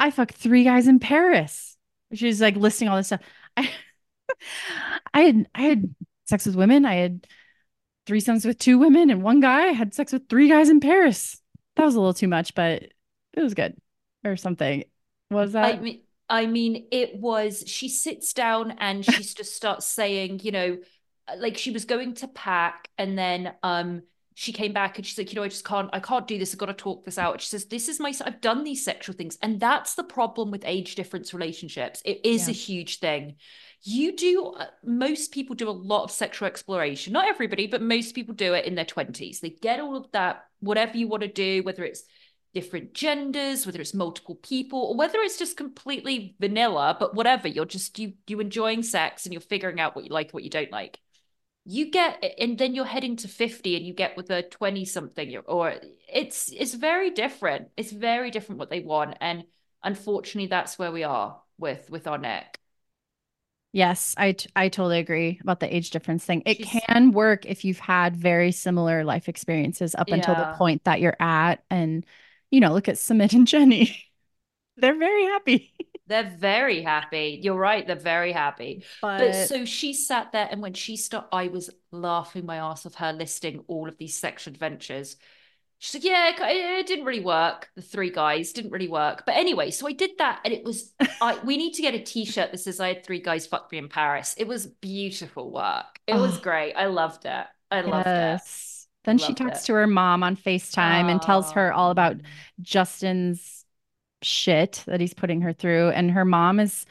[0.00, 1.76] I fucked three guys in paris.
[2.14, 3.20] She's like listing all this stuff.
[3.56, 3.70] I
[5.14, 5.94] i had i had
[6.28, 6.84] sex with women.
[6.84, 7.26] I had
[8.06, 9.68] three threesomes with two women and one guy.
[9.68, 11.40] I had sex with three guys in Paris.
[11.76, 12.82] That was a little too much, but
[13.32, 13.76] it was good
[14.24, 14.84] or something.
[15.30, 15.76] was that?
[15.76, 17.64] I mean, I mean, it was.
[17.66, 20.78] She sits down and she just starts saying, you know,
[21.36, 24.02] like she was going to pack, and then um
[24.40, 26.54] she came back and she's like, you know, I just can't, I can't do this.
[26.54, 27.40] I've got to talk this out.
[27.40, 29.36] She says, this is my, I've done these sexual things.
[29.42, 32.00] And that's the problem with age difference relationships.
[32.04, 32.52] It is yeah.
[32.52, 33.34] a huge thing.
[33.82, 37.12] You do, uh, most people do a lot of sexual exploration.
[37.12, 39.40] Not everybody, but most people do it in their 20s.
[39.40, 42.04] They get all of that, whatever you want to do, whether it's
[42.54, 47.64] different genders, whether it's multiple people, or whether it's just completely vanilla, but whatever, you're
[47.64, 50.70] just, you, you enjoying sex and you're figuring out what you like, what you don't
[50.70, 51.00] like
[51.70, 55.36] you get and then you're heading to 50 and you get with a 20 something
[55.44, 55.74] or
[56.10, 57.68] it's it's very different.
[57.76, 59.44] It's very different what they want and
[59.82, 62.58] unfortunately that's where we are with with our Nick.
[63.72, 66.42] Yes i i totally agree about the age difference thing.
[66.46, 70.14] It She's, can work if you've had very similar life experiences up yeah.
[70.14, 72.06] until the point that you're at and
[72.50, 74.04] you know look at Sumit and jenny.
[74.78, 75.74] They're very happy
[76.08, 77.38] they're very happy.
[77.42, 77.86] You're right.
[77.86, 78.84] They're very happy.
[79.00, 79.18] But...
[79.18, 82.94] but, so she sat there, and when she started, I was laughing my ass off
[82.96, 85.16] her listing all of these sexual adventures.
[85.80, 87.68] She's like, yeah, it didn't really work.
[87.76, 89.22] The three guys didn't really work.
[89.24, 90.92] But anyway, so I did that, and it was.
[91.20, 93.78] I we need to get a T-shirt that says I had three guys fuck me
[93.78, 94.34] in Paris.
[94.38, 96.00] It was beautiful work.
[96.06, 96.22] It oh.
[96.22, 96.74] was great.
[96.74, 97.46] I loved it.
[97.70, 98.86] I loved yes.
[98.86, 99.04] it.
[99.04, 99.66] Then she talks it.
[99.66, 101.08] to her mom on FaceTime oh.
[101.08, 102.28] and tells her all about oh.
[102.60, 103.57] Justin's
[104.22, 105.90] shit that he's putting her through.
[105.90, 106.86] And her mom is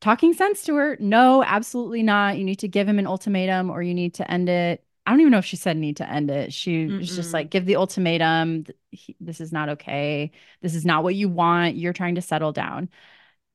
[0.00, 0.96] talking sense to her.
[1.00, 2.38] No, absolutely not.
[2.38, 4.84] You need to give him an ultimatum or you need to end it.
[5.06, 6.52] I don't even know if she said need to end it.
[6.52, 6.98] She Mm-mm.
[6.98, 8.66] was just like, give the ultimatum.
[9.20, 10.30] This is not okay.
[10.60, 11.76] This is not what you want.
[11.76, 12.88] You're trying to settle down.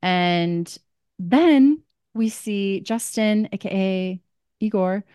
[0.01, 0.77] And
[1.19, 4.19] then we see Justin, aka
[4.59, 5.05] Igor,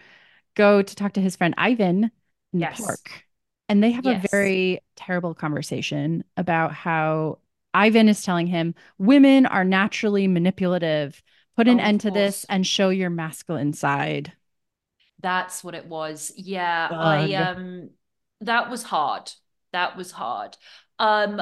[0.54, 2.10] go to talk to his friend Ivan
[2.52, 2.78] in yes.
[2.78, 3.24] the park.
[3.68, 4.24] And they have yes.
[4.24, 7.38] a very terrible conversation about how
[7.74, 11.22] Ivan is telling him women are naturally manipulative.
[11.56, 14.32] Put an oh, end to this and show your masculine side.
[15.20, 16.32] That's what it was.
[16.36, 17.90] Yeah, I um
[18.40, 19.30] that was hard.
[19.72, 20.56] That was hard.
[20.98, 21.40] Um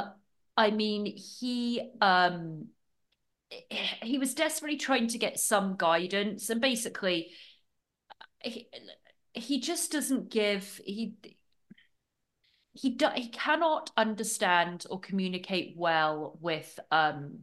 [0.57, 2.67] I mean, he um
[4.03, 7.31] he was desperately trying to get some guidance and basically
[8.43, 8.69] he,
[9.33, 11.15] he just doesn't give he
[12.73, 17.41] he do, he cannot understand or communicate well with um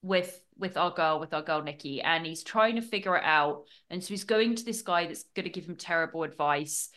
[0.00, 3.64] with with our girl with our girl Nikki and he's trying to figure it out.
[3.90, 6.88] And so he's going to this guy that's going to give him terrible advice.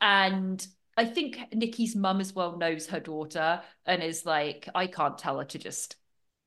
[0.00, 0.64] And
[0.96, 5.38] I think Nikki's mum as well knows her daughter and is like I can't tell
[5.38, 5.96] her to just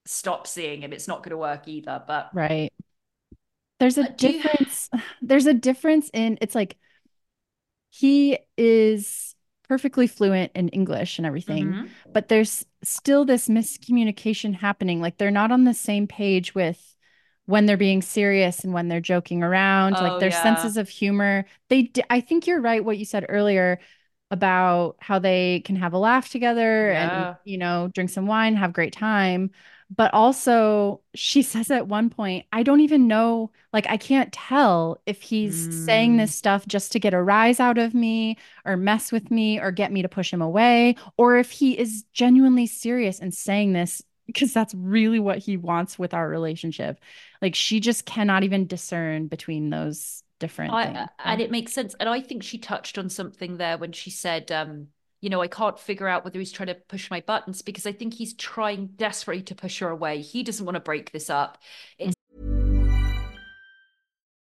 [0.05, 0.93] stop seeing him.
[0.93, 2.03] It's not going to work either.
[2.07, 2.71] But right.
[3.79, 4.99] There's a difference you...
[5.21, 6.77] there's a difference in it's like
[7.89, 9.35] he is
[9.67, 11.85] perfectly fluent in English and everything, mm-hmm.
[12.13, 15.01] but there's still this miscommunication happening.
[15.01, 16.95] Like they're not on the same page with
[17.45, 19.95] when they're being serious and when they're joking around.
[19.95, 20.43] Oh, like their yeah.
[20.43, 21.45] senses of humor.
[21.69, 22.83] They, d- I think you're right.
[22.83, 23.79] What you said earlier
[24.29, 27.27] about how they can have a laugh together yeah.
[27.27, 29.51] and you know drink some wine, have great time
[29.95, 34.99] but also she says at one point i don't even know like i can't tell
[35.05, 35.85] if he's mm.
[35.85, 39.59] saying this stuff just to get a rise out of me or mess with me
[39.59, 43.73] or get me to push him away or if he is genuinely serious and saying
[43.73, 46.99] this because that's really what he wants with our relationship
[47.41, 51.95] like she just cannot even discern between those different I, things and it makes sense
[51.99, 54.87] and i think she touched on something there when she said um
[55.21, 57.91] you know, I can't figure out whether he's trying to push my buttons because I
[57.91, 60.21] think he's trying desperately to push her away.
[60.21, 61.57] He doesn't want to break this up.
[61.97, 62.13] It's-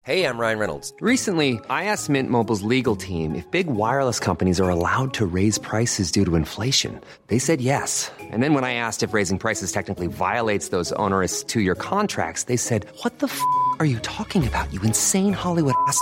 [0.03, 0.93] hey, I'm Ryan Reynolds.
[1.01, 5.57] Recently, I asked Mint Mobile's legal team if big wireless companies are allowed to raise
[5.59, 6.99] prices due to inflation.
[7.27, 8.11] They said yes.
[8.19, 12.43] And then when I asked if raising prices technically violates those onerous two year contracts,
[12.43, 13.41] they said, What the f
[13.79, 16.01] are you talking about, you insane Hollywood ass?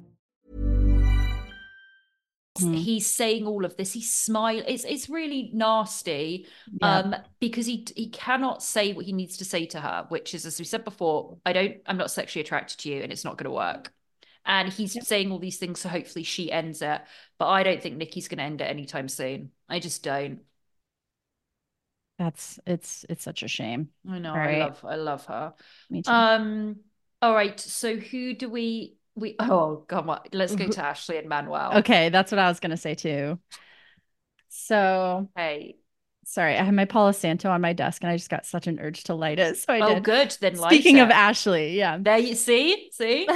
[2.59, 2.83] Hmm.
[2.83, 3.93] He's saying all of this.
[3.93, 4.63] He's smiling.
[4.67, 6.47] It's it's really nasty,
[6.79, 7.01] yeah.
[7.03, 10.45] um, because he he cannot say what he needs to say to her, which is,
[10.45, 13.37] as we said before, I don't, I'm not sexually attracted to you, and it's not
[13.37, 13.93] going to work
[14.45, 15.05] And he's Yep.
[15.07, 17.01] saying all these things, so hopefully she ends it.
[17.39, 19.51] But I don't think Nikki's going to end it anytime soon.
[19.69, 20.41] I just don't.
[22.17, 23.89] That's it's it's such a shame.
[24.09, 24.33] I know.
[24.33, 24.51] All I right.
[24.51, 24.83] love.
[24.83, 25.53] I love her.
[25.89, 26.27] Me too.
[26.35, 26.77] Um.
[27.21, 27.59] All right.
[27.59, 28.97] So who do we?
[29.21, 29.35] We.
[29.39, 29.45] Oh.
[29.49, 30.19] oh, come on.
[30.33, 30.71] Let's go mm-hmm.
[30.71, 31.77] to Ashley and Manuel.
[31.77, 33.39] okay, that's what I was gonna say too.
[34.49, 35.77] So Hey.
[36.25, 38.79] sorry, I have my Palo Santo on my desk and I just got such an
[38.79, 39.57] urge to light it.
[39.57, 40.03] So I Oh, did.
[40.03, 40.37] good.
[40.41, 41.09] Then light Speaking of.
[41.09, 41.97] Ashley, yeah.
[41.97, 42.89] There you see.
[42.91, 43.27] See.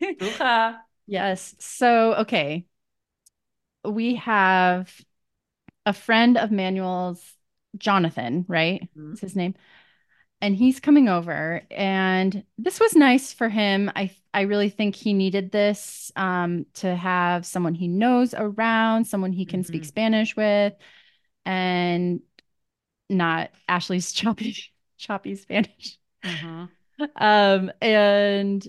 [1.06, 1.54] Yes.
[1.58, 2.64] So, okay.
[3.84, 4.88] We have
[5.84, 7.20] a friend of Manuel's,
[7.76, 8.82] Jonathan, right?
[8.82, 9.10] Mm-hmm.
[9.10, 9.54] That's his name.
[10.40, 13.90] And he's coming over, and this was nice for him.
[13.94, 19.32] I I really think he needed this um, to have someone he knows around, someone
[19.32, 19.88] he can speak Mhm.
[19.88, 20.74] Spanish with,
[21.44, 22.20] and
[23.10, 24.56] not Ashley's choppy
[24.98, 25.98] choppy Spanish.
[26.24, 26.70] Mhm.
[27.16, 28.66] Um, and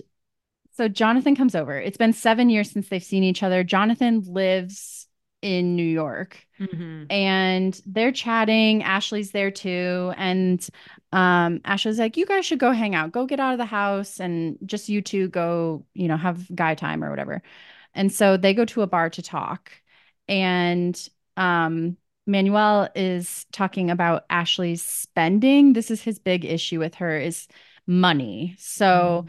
[0.72, 1.78] so Jonathan comes over.
[1.78, 3.64] It's been seven years since they've seen each other.
[3.64, 5.06] Jonathan lives
[5.42, 7.06] in New York Mhm.
[7.10, 8.82] and they're chatting.
[8.82, 10.12] Ashley's there too.
[10.16, 10.66] And
[11.12, 14.20] um, Ashley's like, You guys should go hang out, go get out of the house,
[14.20, 17.42] and just you two go, you know, have guy time or whatever.
[17.94, 19.72] And so they go to a bar to talk.
[20.28, 25.72] And um, Manuel is talking about Ashley's spending.
[25.74, 27.46] This is his big issue with her is
[27.86, 28.54] money.
[28.58, 29.26] So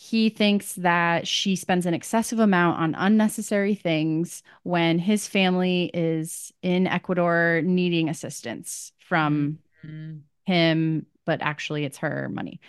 [0.00, 6.52] he thinks that she spends an excessive amount on unnecessary things when his family is
[6.62, 10.20] in Ecuador needing assistance from Mhm.
[10.46, 12.60] him, but actually it's her money.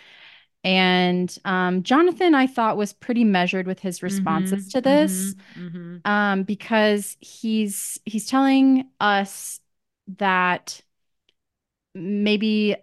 [0.64, 4.72] And um, Jonathan, I thought, was pretty measured with his responses Mhm.
[4.72, 5.70] to this Mhm.
[5.70, 6.00] Mhm.
[6.10, 9.60] um, because he's he's telling us
[10.18, 10.82] that
[11.94, 12.74] maybe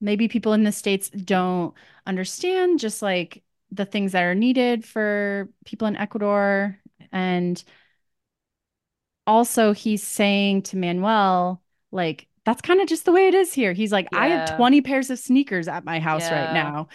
[0.00, 1.74] maybe people in the states don't
[2.06, 6.78] understand just like the things that are needed for people in Ecuador
[7.12, 7.62] and
[9.26, 13.72] also he's saying to Manuel like that's kind of just the way it is here.
[13.74, 16.88] He's like I have 20 pairs of sneakers at my house right now.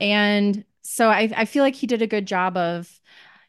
[0.00, 2.90] And so I I feel like he did a good job of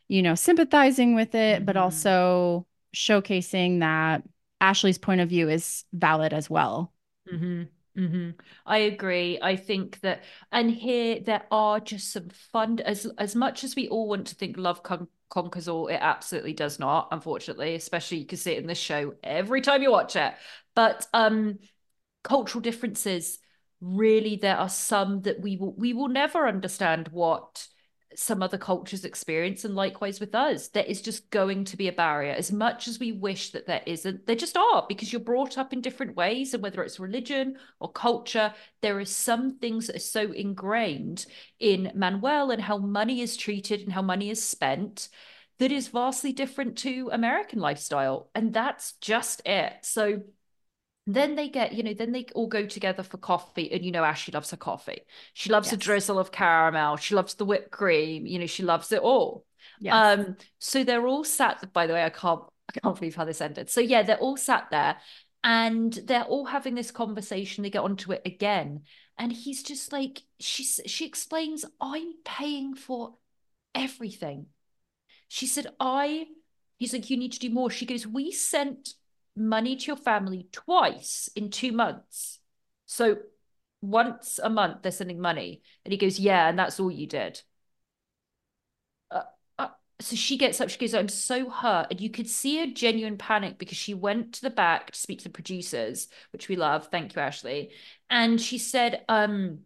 [0.09, 1.81] you know sympathizing with it but Mhm.
[1.81, 4.23] also showcasing that
[4.61, 6.93] Ashley's point of view is valid as well.
[7.29, 7.63] hmm
[7.95, 8.29] hmm
[8.65, 9.37] I agree.
[9.41, 12.79] I think that, and here there are just some fun.
[12.85, 16.53] As as much as we all want to think love con- conquers all, it absolutely
[16.53, 17.09] does not.
[17.11, 20.33] Unfortunately, especially you can see it in this show every time you watch it.
[20.73, 21.59] But um,
[22.23, 23.39] cultural differences.
[23.81, 27.67] Really, there are some that we will we will never understand what
[28.15, 30.69] some other cultures experience, and likewise with us.
[30.69, 32.33] There is just going to be a barrier.
[32.33, 35.73] As much as we wish that there isn't, there just are because you're brought up
[35.73, 39.99] in different ways, and whether it's religion or culture, there are some things that are
[39.99, 41.25] so ingrained
[41.59, 45.09] in Manuel and how money is treated and how money is spent
[45.59, 48.29] that is vastly different to American lifestyle.
[48.33, 49.73] And that's just it.
[49.83, 50.21] So
[51.07, 53.71] then they get, you know, then they all go together for coffee.
[53.71, 55.01] And you know, Ashley loves her coffee.
[55.33, 56.97] She loves a drizzle of caramel.
[56.97, 58.25] She loves the whipped cream.
[58.25, 59.45] You know, she loves it all.
[59.79, 59.93] Yes.
[59.93, 63.41] Um, so they're all sat, by the way, I can't I can't believe how this
[63.41, 63.69] ended.
[63.69, 64.97] So yeah, they're all sat there
[65.43, 67.63] and they're all having this conversation.
[67.63, 68.83] They get onto it again.
[69.17, 73.15] And he's just like, she's she explains, I'm paying for
[73.75, 74.47] everything.
[75.27, 76.27] She said, I,
[76.77, 77.69] he's like, you need to do more.
[77.69, 78.93] She goes, We sent
[79.35, 82.39] money to your family twice in two months.
[82.85, 83.17] So
[83.81, 85.61] once a month they're sending money.
[85.85, 87.41] And he goes, Yeah, and that's all you did.
[89.09, 89.23] Uh,
[89.57, 91.87] uh, so she gets up, she goes, I'm so hurt.
[91.91, 95.19] And you could see a genuine panic because she went to the back to speak
[95.19, 96.87] to the producers, which we love.
[96.91, 97.71] Thank you, Ashley.
[98.09, 99.59] And she said, um,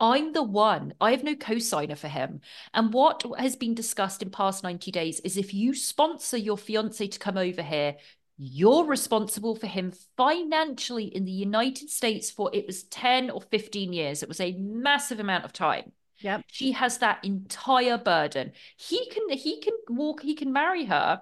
[0.00, 0.94] I'm the one.
[0.98, 2.40] I have no co-signer for him.
[2.72, 7.06] And what has been discussed in past 90 days is if you sponsor your fiance
[7.06, 7.96] to come over here,
[8.42, 13.92] you're responsible for him financially in the United States for it was 10 or 15
[13.92, 14.22] years.
[14.22, 15.92] It was a massive amount of time.
[16.20, 16.44] Yep.
[16.46, 18.52] She has that entire burden.
[18.78, 21.20] He can he can walk, he can marry her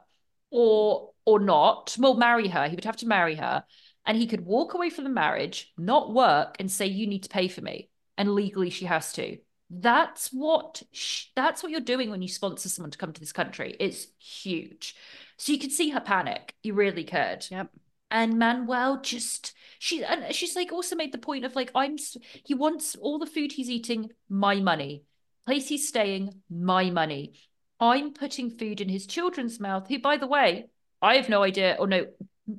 [0.52, 1.96] or or not.
[1.98, 2.68] Well, marry her.
[2.68, 3.64] He would have to marry her.
[4.06, 7.28] And he could walk away from the marriage, not work, and say, you need to
[7.28, 7.90] pay for me.
[8.16, 9.38] And legally she has to.
[9.70, 13.32] That's what sh- that's what you're doing when you sponsor someone to come to this
[13.32, 13.76] country.
[13.80, 14.94] It's huge.
[15.38, 16.54] So you could see her panic.
[16.62, 17.46] You really could.
[17.50, 17.70] Yep.
[18.10, 21.96] And Manuel just she and she's like also made the point of like I'm
[22.44, 25.04] he wants all the food he's eating my money,
[25.46, 27.34] place he's staying my money.
[27.80, 29.86] I'm putting food in his children's mouth.
[29.88, 30.66] Who, by the way,
[31.00, 32.06] I have no idea or no,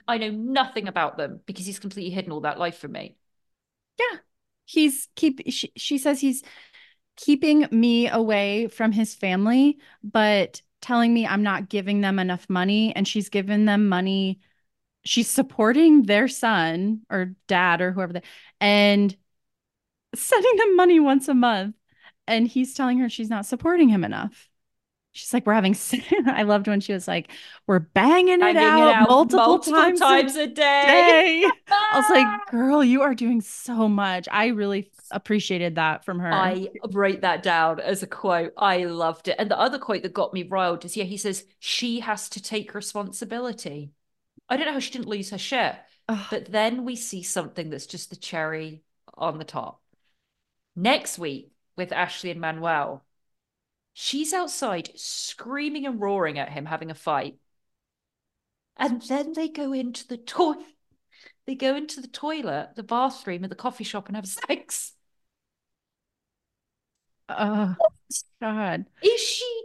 [0.07, 3.17] I know nothing about them because he's completely hidden all that life from me.
[3.99, 4.19] Yeah.
[4.65, 6.43] He's keep she, she says he's
[7.17, 12.95] keeping me away from his family, but telling me I'm not giving them enough money.
[12.95, 14.39] And she's given them money.
[15.05, 18.23] She's supporting their son or dad or whoever they
[18.59, 19.15] and
[20.15, 21.75] sending them money once a month.
[22.27, 24.48] And he's telling her she's not supporting him enough.
[25.11, 25.75] She's like, we're having.
[26.27, 27.31] I loved when she was like,
[27.67, 31.43] we're banging, Banging it, out it out multiple, multiple times, times a a day.
[31.43, 31.49] day.
[31.71, 32.39] I was like, ah!
[32.51, 34.27] girl, you are doing so much.
[34.31, 36.31] I really appreciated that from her.
[36.31, 38.53] I wrote that down as a quote.
[38.57, 39.35] I loved it.
[39.39, 42.41] And the other quote that got me riled is yeah, he says, she has to
[42.41, 43.91] take responsibility.
[44.47, 45.75] I don't know how she didn't lose her shit.
[46.07, 46.27] Ugh.
[46.29, 48.83] But then we see something that's just the cherry
[49.15, 49.81] on the top.
[50.75, 53.03] Next week with Ashley and Manuel,
[54.01, 57.35] she's outside screaming and roaring at him, having a fight.
[58.77, 60.65] And then they go into the toilet.
[61.45, 64.93] They go into the toilet, the bathroom, and the coffee shop and have sex.
[67.27, 67.75] Oh,
[68.41, 68.85] God.
[69.03, 69.63] is she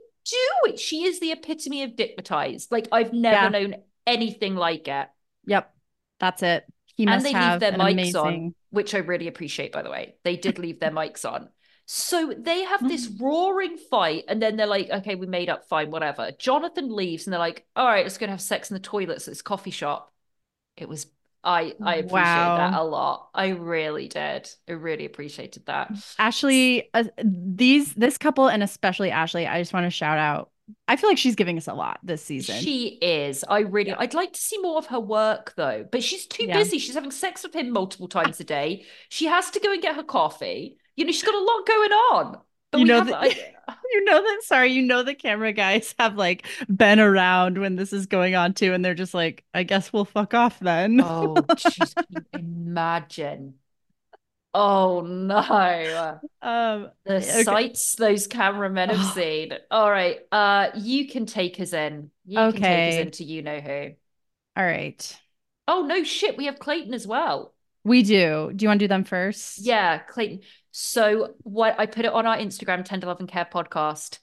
[0.64, 0.78] doing?
[0.78, 2.72] She is the epitome of dickmatized.
[2.72, 3.48] Like I've never Yeah.
[3.48, 3.74] known
[4.04, 5.08] anything like it.
[5.46, 5.72] Yep.
[6.18, 6.64] That's it.
[6.96, 8.16] He and they have leave their an mics amazing...
[8.20, 10.16] on, which I really appreciate, by the way.
[10.24, 11.50] They did leave their mics on.
[11.86, 15.90] So they have this roaring fight, and then they're like, okay, we made up, fine,
[15.90, 16.30] whatever.
[16.38, 19.32] Jonathan leaves, and they're like, all right, let's go have sex in the toilets at
[19.32, 20.12] this coffee shop.
[20.76, 21.06] It was
[21.44, 22.56] I I appreciate Wow.
[22.56, 23.28] that a lot.
[23.34, 24.48] I really did.
[24.68, 25.92] I really appreciated that.
[26.18, 30.50] Ashley, uh, these this couple and especially Ashley, I just want to shout out.
[30.88, 32.56] I feel like she's giving us a lot this season.
[32.56, 33.44] She is.
[33.44, 33.92] I really.
[33.92, 36.58] I'd like to see more of her work though, but she's too Yeah.
[36.58, 36.78] busy.
[36.78, 38.86] She's having sex with him multiple times a day.
[39.10, 40.78] She has to go and get her coffee.
[40.96, 42.38] You know, she's got a lot going on.
[42.70, 45.94] But You know have, that- I- you know that sorry, you know the camera guys
[45.98, 49.62] have like been around when this is going on too, and they're just like, I
[49.62, 51.00] guess we'll fuck off then.
[51.02, 51.48] oh,
[52.10, 53.54] you imagine.
[54.56, 56.20] Oh no.
[56.42, 57.42] um The Okay.
[57.42, 59.52] sights those cameramen have seen.
[59.70, 60.20] All right.
[60.30, 62.10] Uh you can take us in.
[62.24, 63.00] You can take us Okay.
[63.00, 63.90] into you know who.
[64.56, 65.20] all right.
[65.66, 67.54] Oh no shit, we have Clayton as well.
[67.84, 68.52] We do.
[68.54, 69.58] Do you want to do them first?
[69.58, 70.40] Yeah, Clayton.
[70.76, 74.18] So what I put it on our Instagram, Tender Love and Care podcast.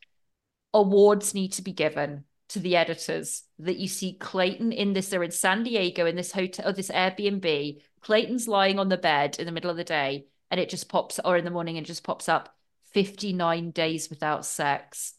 [0.74, 5.08] Awards need to be given to the editors that you see Clayton in this.
[5.08, 7.82] They're in San Diego in this hotel, or this Airbnb.
[8.02, 11.22] Clayton's lying on the bed in the middle of the day, and it just pops,
[11.24, 12.54] or in the morning, and just pops up.
[12.92, 15.14] 59 days without sex.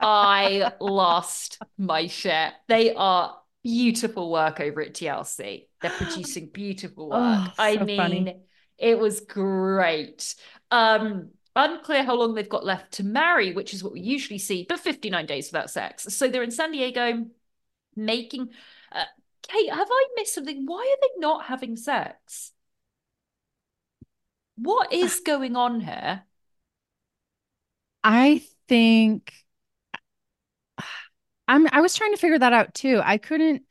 [0.00, 2.52] I lost my shit.
[2.68, 5.66] They are beautiful work over at TLC.
[5.82, 7.18] They're producing beautiful work.
[7.18, 8.36] Oh, I mean, funny.
[8.78, 10.34] It was great.
[10.70, 14.64] Um, unclear how long they've got left to marry, which is what we usually see,
[14.68, 16.04] but 59 days without sex.
[16.14, 17.26] So they're in San Diego
[17.96, 18.50] making.
[18.92, 19.04] Uh,
[19.42, 20.66] Kate, have I missed something?
[20.66, 22.52] Why are they not having sex?
[24.56, 26.24] What is going on here?
[28.04, 29.32] I think
[31.46, 33.00] I'm I was trying to figure that out too.
[33.04, 33.62] I couldn't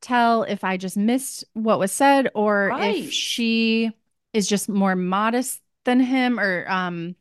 [0.00, 3.04] tell if I just missed what was said or Right.
[3.06, 3.92] if she
[4.32, 7.16] is just more modest than him or um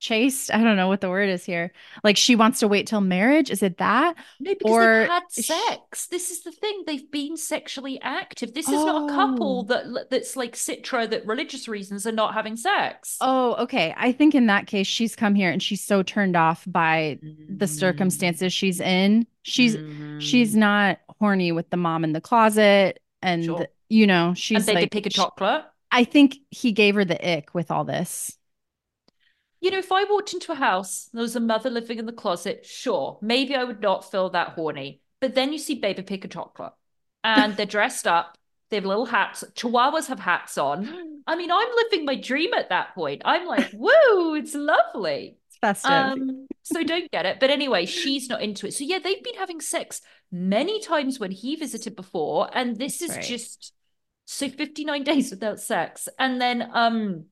[0.00, 0.54] chaste.
[0.54, 1.72] I don't know what the word is here.
[2.04, 3.50] Like she wants to wait till marriage.
[3.50, 4.14] Is it that?
[4.38, 6.06] No, because Or they've had sex.
[6.06, 6.84] This is the thing.
[6.86, 8.54] They've been sexually active.
[8.54, 9.74] This is not a couple Oh.
[9.74, 13.16] that that's like Citra that religious reasons are not having sex.
[13.20, 13.92] Oh, okay.
[13.96, 17.66] I think in that case she's come here and she's so turned off by the
[17.66, 17.68] Mm.
[17.68, 19.26] circumstances she's in.
[19.42, 20.20] She's Mm-hmm.
[20.20, 23.66] she's not horny with the mom in the closet and Sure.
[23.88, 25.64] you know, she's and they like Pig and Chocolate.
[25.90, 28.36] I think he gave her the ick with all this.
[29.60, 32.06] You know, if I walked into a house, and there was a mother living in
[32.06, 35.00] the closet, sure, maybe I would not feel that horny.
[35.20, 36.72] But then you see baby Pig and Chocolate
[37.24, 38.38] and they're dressed up.
[38.70, 39.44] They have little hats.
[39.54, 41.22] Chihuahuas have hats on.
[41.26, 43.22] I mean, I'm living my dream at that point.
[43.24, 45.38] I'm like, woo, it's lovely.
[45.48, 45.90] It's festive.
[45.90, 47.40] Um, so don't get it.
[47.40, 48.74] But anyway, she's not into it.
[48.74, 53.10] So yeah, they've been having sex many times when he visited before, and this That's
[53.10, 53.26] is right.
[53.26, 53.72] just
[54.30, 56.08] so 59 days without sex.
[56.18, 57.24] And then um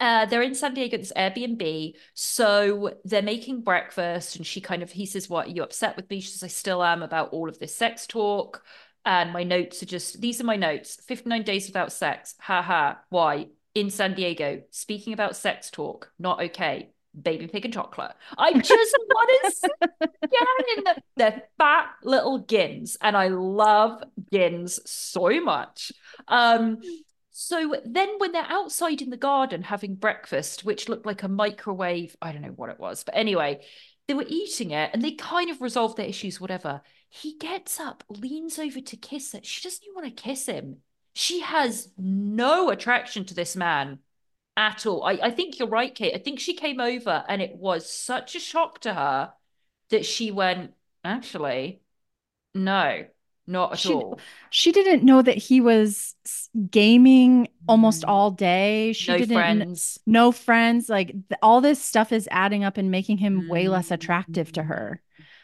[0.00, 1.94] uh they're in San Diego, this Airbnb.
[2.14, 6.08] So they're making breakfast, and she kind of he says, What are you upset with
[6.08, 6.20] me?
[6.20, 8.62] She says, I still am about all of this sex talk.
[9.04, 12.36] And my notes are just these are my notes 59 days without sex.
[12.40, 13.00] Ha ha.
[13.10, 13.48] Why?
[13.74, 16.93] In San Diego, speaking about sex talk, not okay.
[17.20, 18.12] Baby pig and chocolate.
[18.36, 19.68] I just want to see
[20.00, 20.94] again.
[21.16, 24.02] They're fat little gins, and I love
[24.32, 25.92] gins so much.
[26.26, 26.78] Um,
[27.30, 32.16] so then when they're outside in the garden having breakfast, which looked like a microwave,
[32.22, 33.60] I don't know what it was, but anyway,
[34.06, 36.82] they were eating it and they kind of resolved their issues, whatever.
[37.08, 39.40] He gets up, leans over to kiss her.
[39.42, 40.76] She doesn't even want to kiss him.
[41.14, 43.98] She has no attraction to this man.
[44.56, 45.02] At all.
[45.04, 46.14] I, I think you're right, Kate.
[46.14, 49.32] I think she came over and it was such a shock to her
[49.90, 51.82] that she went, actually,
[52.54, 53.04] no,
[53.46, 54.20] not at she, all.
[54.50, 56.14] She didn't know that he was
[56.70, 58.92] gaming almost all day.
[58.92, 59.14] She Mm.
[59.14, 59.98] no didn't friends.
[60.06, 60.88] no friends.
[60.88, 64.62] Like th- all this stuff is adding up and making him way less attractive to
[64.62, 65.02] her.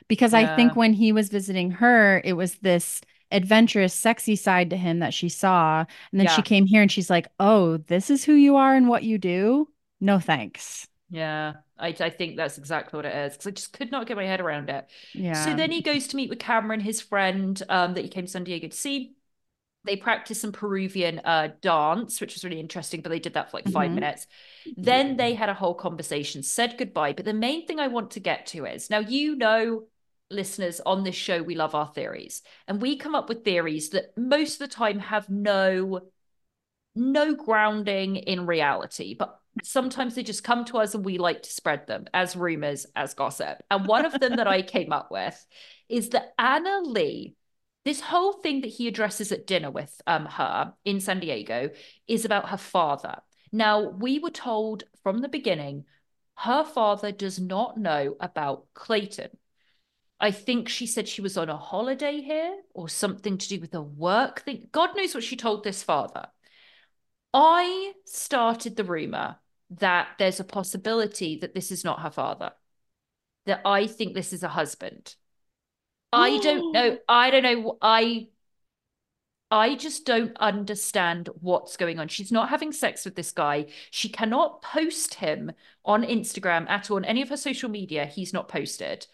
[0.09, 0.77] Because I think Mm.
[0.77, 3.01] When he was visiting her, it was this
[3.33, 5.85] adventurous, sexy side to him that she saw.
[6.13, 8.89] And then she came here and she's like, Oh, this is who you are and
[8.89, 9.69] what you do?
[10.01, 10.87] No thanks.
[11.13, 14.17] Yeah, I, I think that's exactly what it is because I just could not get
[14.17, 14.89] my head around it.
[15.13, 15.33] Yeah.
[15.33, 18.31] So then he goes to meet with Cameron, his friend um, that he came to
[18.31, 19.15] San Diego to see.
[19.85, 23.59] They practice some Peruvian uh, dance, which was really interesting, but they did that for
[23.59, 23.95] like 5 Mhm.
[23.95, 24.27] minutes.
[24.77, 27.15] Then they had a whole conversation, said goodbye.
[27.15, 29.85] But the main thing I want to get to is now, you know,
[30.31, 34.17] listeners on this show, we love our theories, and we come up with theories that
[34.17, 36.03] most of the time have no
[36.95, 41.53] no grounding in reality, but sometimes they just come to us and we like to
[41.53, 43.59] spread them as rumors, as gossip.
[43.71, 45.47] And one of them that I came up with
[45.89, 47.35] is that AnnaLi,
[47.85, 51.71] this whole thing that he addresses at dinner with um, her in San Diego
[52.07, 53.17] is about her father.
[53.53, 55.85] Now, we were told from the beginning
[56.37, 59.31] her father does not know about Clayton.
[60.21, 63.75] I think she said she was on a holiday here or something to do with
[63.75, 64.69] a work thing.
[64.71, 66.27] God knows what she told this father.
[67.33, 69.37] I started the rumor
[69.71, 72.53] that there's a possibility that this is not her father,
[73.47, 75.15] that I think this is a husband.
[76.13, 76.99] I don't know.
[77.09, 77.79] I don't know.
[77.81, 78.29] I
[79.53, 82.07] I just don't understand what's going on.
[82.07, 83.67] She's not having sex with this guy.
[83.91, 85.51] She cannot post him
[85.85, 86.99] on Instagram at all.
[86.99, 89.07] On any of her social media, he's not posted.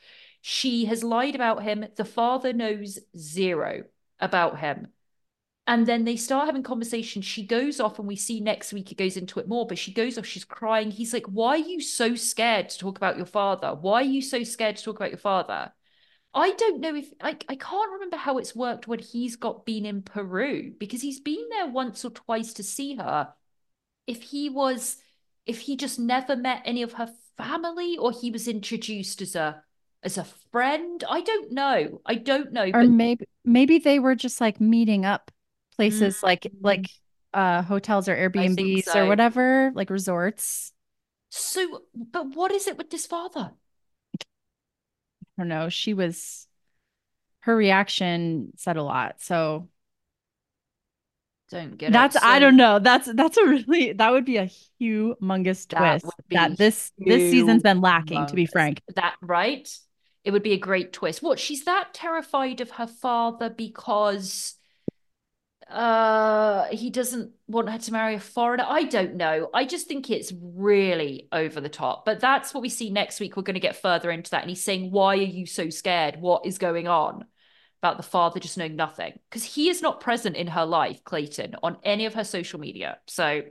[0.49, 1.85] She has lied about him.
[1.97, 3.83] The father knows zero
[4.21, 4.93] about him.
[5.67, 7.25] And then they start having conversations.
[7.25, 9.93] She goes off, and we see next week it goes into it more, but she
[9.93, 10.93] goes off, she's crying.
[10.93, 13.75] He's like, Why are you so scared to talk about your father?
[13.75, 15.73] Why are you so scared to talk about your father?
[16.33, 19.85] I don't know if I, I can't remember how it's worked when he's got been
[19.85, 23.35] in Peru because he's been there once or twice to see her.
[24.07, 24.99] If he was,
[25.45, 29.65] if he just never met any of her family or he was introduced as a
[30.07, 32.01] as a friend, I don't know.
[32.07, 32.65] I don't know.
[32.65, 35.31] or but maybe maybe they were just like meeting up
[35.75, 36.89] places like like
[37.35, 39.03] uh hotels or Airbnbs so.
[39.03, 40.73] or whatever, like resorts.
[41.29, 43.51] so, but what is it with this father?
[45.39, 45.69] I don't know.
[45.69, 46.47] She was
[47.41, 49.21] her reaction said a lot.
[49.21, 49.69] So
[51.51, 52.23] Don't get that's it.
[52.23, 52.79] I don't know.
[52.79, 54.51] That's that's a really that would be a
[54.81, 58.83] humongous That twist that this this season's been lacking, to be frank.
[58.95, 59.69] That right?
[60.27, 61.23] It would be a great twist.
[61.23, 61.39] What?
[61.39, 64.57] She's that terrified of her father because
[65.71, 68.65] uh he doesn't want her to marry a foreigner.
[68.67, 69.49] I don't know.
[69.55, 72.05] I just think it's really over the top.
[72.05, 73.37] But that's what we see next week.
[73.37, 74.43] We're going to get further into that.
[74.43, 76.21] And he's saying, Why are you so scared?
[76.21, 77.25] What is going on?
[77.81, 79.17] About the father just knowing nothing.
[79.31, 82.99] Because he is not present in her life, Clayton, on any of her social media.
[83.07, 83.43] So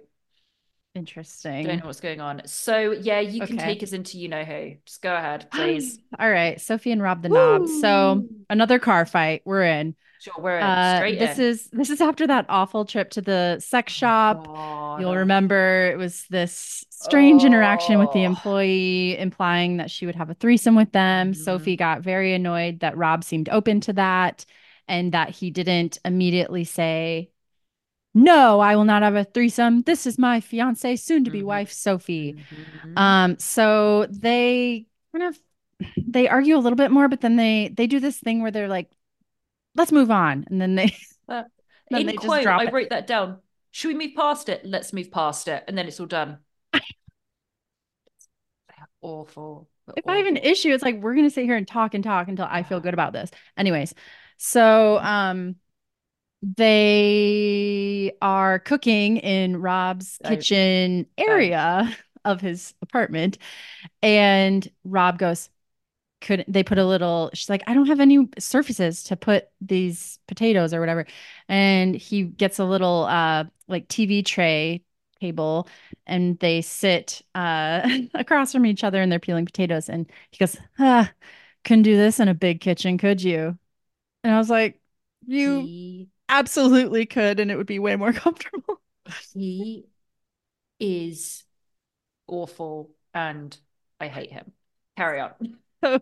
[0.95, 1.65] Interesting.
[1.67, 2.41] don't know what's going on.
[2.45, 4.75] So yeah, you can take us into you know who.
[4.85, 5.99] Just go ahead, please.
[6.19, 7.67] All right, Sophie and Rob the knob.
[7.81, 9.41] So another car fight.
[9.45, 9.95] We're in.
[10.21, 10.63] Sure, we're in.
[10.63, 11.45] Uh, straight this in.
[11.45, 14.45] is this is after that awful trip to the sex shop.
[14.47, 15.01] God.
[15.01, 18.29] You'll remember it was this strange interaction with the Oh.
[18.29, 21.33] employee, implying that she would have a threesome with them.
[21.33, 21.35] Mhm.
[21.35, 24.45] Sophie got very annoyed that Rob seemed open to that
[24.87, 27.29] and that he didn't immediately say,
[28.15, 29.81] No, I will not have a threesome.
[29.83, 31.43] This is my fiance, soon to be Mhm.
[31.43, 32.35] wife, Sophie.
[32.51, 32.55] Mhm.
[32.95, 35.39] Um, so they kind of
[36.07, 38.67] they argue a little bit more, but then they they do this thing where they're
[38.69, 38.89] like,
[39.75, 40.45] let's move on.
[40.49, 40.95] And then they
[41.27, 41.43] Uh,
[41.91, 42.73] then in they just drop I it.
[42.73, 43.39] wrote that down.
[43.71, 44.65] Should we move past it?
[44.65, 46.39] Let's move past it, and then it's all done.
[49.01, 49.67] Awful.
[49.95, 52.27] If I have an issue, it's like we're gonna sit here and talk and talk
[52.27, 53.29] until I feel good about this.
[53.57, 53.93] Anyways,
[54.37, 55.55] so um
[56.41, 63.37] they are cooking in Rob's I- kitchen area of his apartment,
[64.03, 65.49] and Rob goes,
[66.21, 70.19] couldn't they put a little she's like, I don't have any surfaces to put these
[70.27, 71.05] potatoes or whatever.
[71.49, 74.83] And he gets a little uh like TV tray
[75.21, 75.67] table
[76.07, 79.89] and they sit uh across from each other and they're peeling potatoes.
[79.89, 81.11] And he goes ah
[81.63, 83.57] couldn't do this in a big kitchen could you?
[84.23, 84.81] And i was like
[85.27, 85.71] you
[86.29, 88.81] absolutely could and it would be way more comfortable
[89.33, 89.85] he
[90.79, 91.43] is
[92.27, 93.57] awful, and
[93.99, 94.51] I hate him.
[94.97, 95.57] Carry on.
[95.83, 95.99] so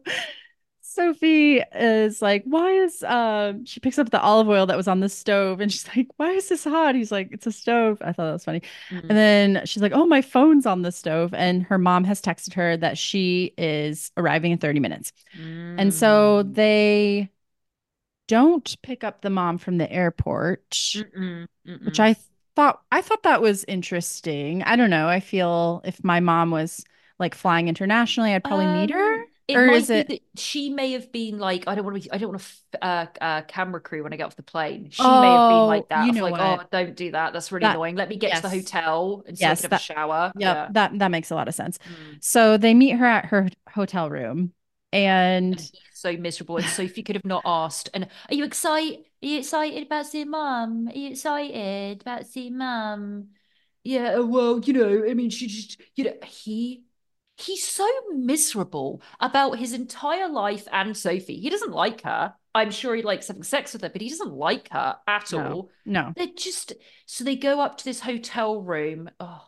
[0.82, 5.00] Sophie is like, why is um she picks up the olive oil that was on
[5.00, 6.96] the stove and she's like, why is this hot?
[6.96, 7.98] He's like, it's a stove.
[8.02, 8.62] I thought that was funny.
[8.92, 9.06] Mm.
[9.10, 11.34] And then she's like, oh, my phone's on the stove.
[11.34, 15.14] And her mom has texted her that she is arriving in 30 minutes.
[15.78, 16.56] And so Mm.
[16.56, 17.30] they
[18.28, 22.00] don't pick up the mom from the airport, Mm-mm, which mm-mm.
[22.00, 22.16] I
[22.56, 24.64] thought I thought that was interesting.
[24.64, 25.08] I don't know.
[25.08, 26.84] I feel if my mom was
[27.20, 29.16] like flying internationally, I'd probably meet her.
[29.22, 29.26] Um,
[29.58, 32.30] Or is it- she may have been like, I don't want to, be, I don't
[32.30, 34.88] want to, uh, uh, camera crew when I get off the plane.
[34.90, 36.06] She may have been Oh, like that.
[36.06, 36.42] you know like, what?
[36.42, 37.34] oh, don't do that.
[37.34, 37.96] That's really That- annoying.
[37.98, 40.32] Let me get to the hotel and so Yes, I can have that- a shower.
[40.38, 40.68] Yep, Yeah.
[40.72, 41.78] that that makes a lot of sense.
[41.78, 42.24] Mm.
[42.24, 44.54] So they meet her at her hotel room,
[44.94, 46.58] and so miserable.
[46.58, 47.90] And Sophie could have not asked.
[47.94, 49.00] And are you excited?
[49.24, 50.88] Are you excited about seeing mum?
[50.90, 53.30] Are you excited about seeing mum?
[53.84, 56.84] Yeah, uh, well, you know, I mean, she just, you know, he
[57.38, 61.40] he's so miserable about his entire life and Sophie.
[61.40, 62.36] He doesn't like her.
[62.56, 65.40] I'm sure he likes having sex with her, but he doesn't like her at No.
[65.40, 65.72] all.
[65.86, 66.74] no, They're just
[67.08, 69.10] so they go up to this hotel room.
[69.20, 69.48] Oh,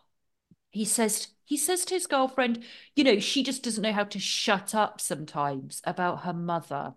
[0.76, 2.63] he says he says to his girlfriend,
[2.95, 6.95] you know, she just doesn't know how to shut up sometimes about her mother.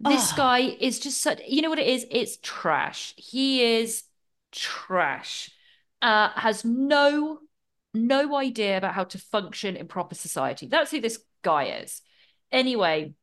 [0.00, 0.36] This Oh.
[0.36, 2.04] guy is just such, you know what it is?
[2.10, 3.14] It's trash.
[3.16, 4.02] He is
[4.52, 5.50] trash.
[6.02, 7.38] Uh, has no
[7.94, 10.66] no idea about how to function in proper society.
[10.66, 12.02] That's who this guy is.
[12.50, 13.14] Anyway,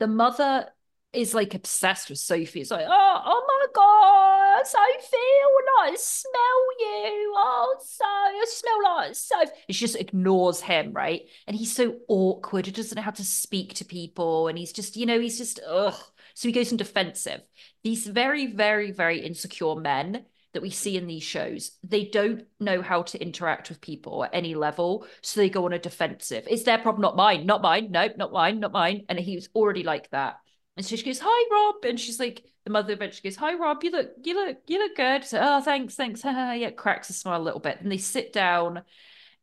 [0.00, 0.68] the mother
[1.12, 2.62] is like obsessed with Sophie.
[2.62, 6.32] It's like, oh, oh my God, I want to smell
[6.80, 7.34] you.
[7.36, 9.48] Oh, so I smell like.
[9.68, 11.22] And she just ignores him, right?
[11.46, 12.66] And he's so awkward.
[12.66, 14.48] He doesn't know how to speak to people.
[14.48, 15.98] And he's just, you know, he's just, ugh.
[16.34, 17.42] So he goes on defensive.
[17.82, 22.82] These very, very, very insecure men that we see in these shows, they don't know
[22.82, 25.06] how to interact with people at any level.
[25.22, 26.46] So they go on a defensive.
[26.48, 27.88] It's their problem, not mine, not mine.
[27.90, 29.04] Nope, not mine, not mine.
[29.08, 30.36] And he was already like that.
[30.76, 33.82] And so she goes, "Hi, Rob," and she's like, the mother eventually goes, "Hi, Rob.
[33.82, 36.22] You look, you look, you look good." So, oh, thanks, thanks.
[36.24, 38.82] yeah, cracks a smile a little bit, and they sit down.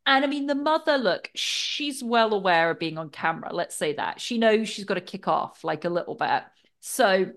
[0.06, 3.54] And I mean, the mother, look, she's well aware of being on camera.
[3.54, 6.44] Let's say that she knows she's got to kick off like a little bit.
[6.80, 7.32] So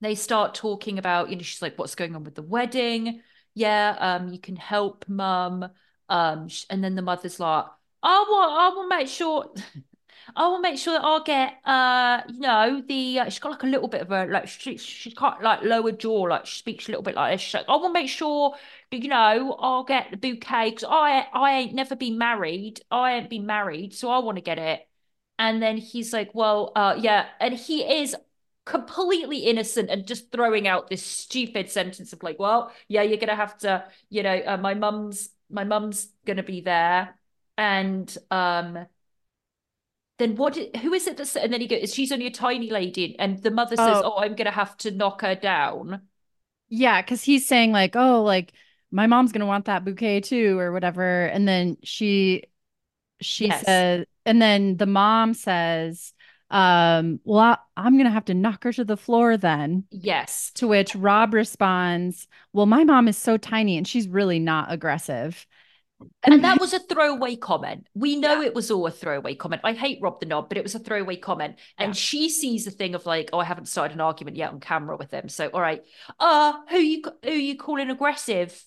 [0.00, 3.22] they start talking about, you know, she's like, "What's going on with the wedding?"
[3.54, 5.68] Yeah, um, you can help, mum.
[6.08, 7.66] Um, and then the mother's like,
[8.02, 9.52] "I will, I will make sure."
[10.36, 13.62] I will make sure that I'll get, uh, you know, the uh, she's got like
[13.62, 16.88] a little bit of a like she she's got like lower jaw, like she speaks
[16.88, 17.40] a little bit like this.
[17.40, 18.54] She's like, I will make sure,
[18.90, 22.80] you know, I'll get the bouquet because I I ain't never been married.
[22.90, 24.86] I ain't been married, so I want to get it.
[25.38, 28.14] And then he's like, well, uh, yeah, and he is
[28.64, 33.34] completely innocent and just throwing out this stupid sentence of like, well, yeah, you're gonna
[33.36, 37.18] have to, you know, uh, my mum's my mum's gonna be there,
[37.58, 38.86] and um
[40.18, 42.70] then what did, who is it that's and then he goes she's only a tiny
[42.70, 44.04] lady and the mother says Oh.
[44.04, 46.02] oh i'm gonna have to knock her down
[46.68, 48.52] yeah, because he's saying like, oh, like
[48.90, 51.26] my mom's gonna want that bouquet too, or whatever.
[51.26, 52.44] And then she
[53.20, 53.66] she Yes.
[53.66, 56.14] says, and then the mom says,
[56.50, 59.84] um, well, I, I'm gonna have to knock her to the floor then.
[59.90, 64.72] yes To which Rob responds, Well, my mom is so tiny and she's really not
[64.72, 65.46] aggressive.
[66.24, 67.86] And that was a throwaway comment.
[67.94, 69.62] We know it was all a throwaway comment.
[69.64, 71.58] I hate rob the knob but it was a throwaway comment.
[71.78, 71.92] And Yeah.
[71.94, 74.96] she sees the thing of like oh i haven't started an argument yet on camera
[74.96, 75.82] with him so all right.
[76.18, 78.64] Uh who you who you calling aggressive?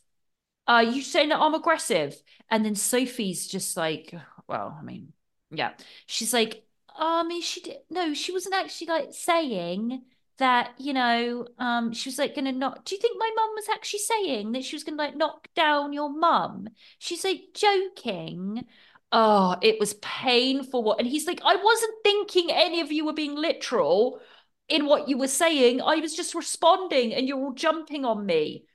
[0.68, 2.16] Uh you saying that i'm aggressive?
[2.50, 4.14] And then sophie's just like
[4.48, 5.14] well i mean
[5.52, 5.74] yeah.
[6.08, 6.66] She's like
[6.98, 10.04] oh, i mean she did no she wasn't actually like saying
[10.38, 13.70] that you know um she was like gonna knock do you think my mum was
[13.74, 16.68] actually saying that she was gonna like knock down your mum?
[17.00, 18.66] She's like joking.
[19.12, 20.84] Oh it was painful.
[20.84, 24.20] What and he's like i wasn't thinking any of you were being literal
[24.68, 25.82] in what you were saying.
[25.82, 28.66] I was just responding and you're all jumping on me.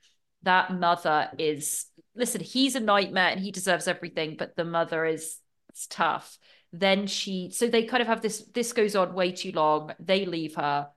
[0.43, 1.85] That mother is
[2.15, 5.37] listen he's a nightmare and he deserves everything but the mother is
[5.69, 6.37] it's tough.
[6.73, 9.93] Then she so they kind of have this this goes on way too long.
[9.99, 10.89] They leave her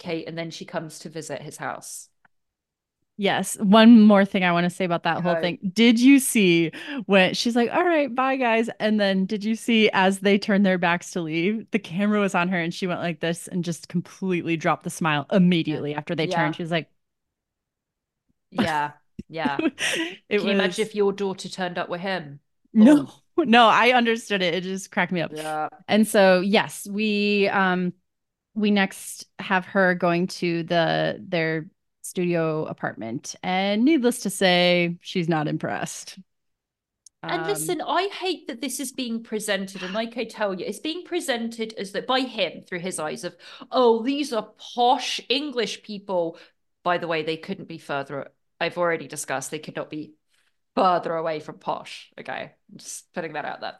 [0.00, 2.10] kate and then she comes to visit his house
[3.16, 3.56] Yes.
[3.58, 5.58] One more thing I want to say about that whole thing.
[5.74, 6.72] Did you see
[7.04, 8.70] when she's like, All right, bye, guys?
[8.80, 12.34] And then did you see as they turned their backs to leave, the camera was
[12.34, 16.14] on her and she went like this and just completely dropped the smile immediately after
[16.14, 16.26] they Yeah.
[16.26, 16.56] turned?
[16.56, 16.88] She was like,
[18.50, 18.92] yeah
[19.28, 19.62] yeah
[20.28, 22.40] It can you imagine if your daughter turned up with him
[22.72, 24.54] No, no, I understood it.
[24.54, 25.32] It just cracked me up.
[25.32, 27.92] yeah And so, yes, we um
[28.54, 31.70] we next have her going to the their
[32.02, 36.18] studio apartment, and needless to say, she's not impressed.
[37.22, 40.64] And Um, listen, I hate that this is being presented, and like I tell you,
[40.64, 43.36] it's being presented as that by him through his eyes of,
[43.70, 46.38] oh, these are posh English people.
[46.82, 48.28] By the way, they couldn't be further.
[48.58, 50.14] I've already discussed they could not be
[50.74, 52.10] further away from posh.
[52.18, 53.78] Okay, I'm just putting that out there.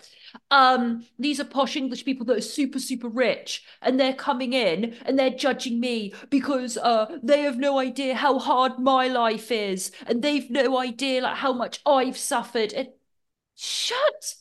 [0.50, 4.96] Um, these are posh English people that are super, super rich, and they're coming in
[5.06, 9.92] and they're judging me because uh they have no idea how hard my life is,
[10.06, 12.72] and they've no idea like how much I've suffered.
[12.72, 12.88] And
[13.56, 14.34] shut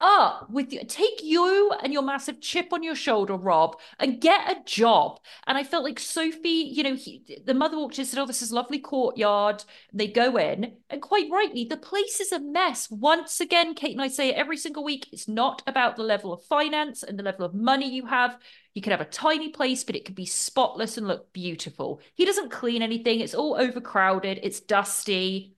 [0.00, 0.80] up with you.
[0.84, 5.20] Take you and your massive chip on your shoulder, Rob, and get a job.
[5.46, 8.26] And I felt like Sophie, you know, he, the mother walked in and said, Oh,
[8.26, 9.64] this is a lovely courtyard.
[9.90, 12.90] And they go in, and quite rightly, the place is a mess.
[12.90, 16.32] Once again, Kate and I say it every single week it's not about the level
[16.32, 18.38] of finance and the level of money you have.
[18.74, 22.00] You could have a tiny place, but it could be spotless and look beautiful.
[22.14, 25.54] He doesn't clean anything, it's all overcrowded, it's dusty.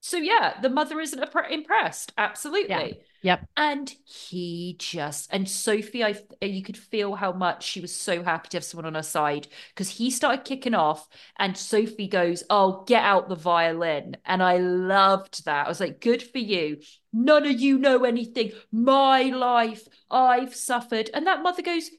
[0.00, 2.12] So, yeah, the mother isn't impressed.
[2.16, 2.68] Absolutely.
[2.70, 2.92] Yeah.
[3.22, 3.48] Yep.
[3.56, 8.22] And he just and Sophie, I uh, you could feel how much she was so
[8.22, 12.44] happy to have someone on her side because he started kicking off, and Sophie goes,
[12.48, 15.66] "Oh, get out the violin," and I loved that.
[15.66, 16.80] I was like, "Good for you."
[17.12, 18.52] None of you know anything.
[18.70, 21.90] My life, I've suffered, and that mother goes,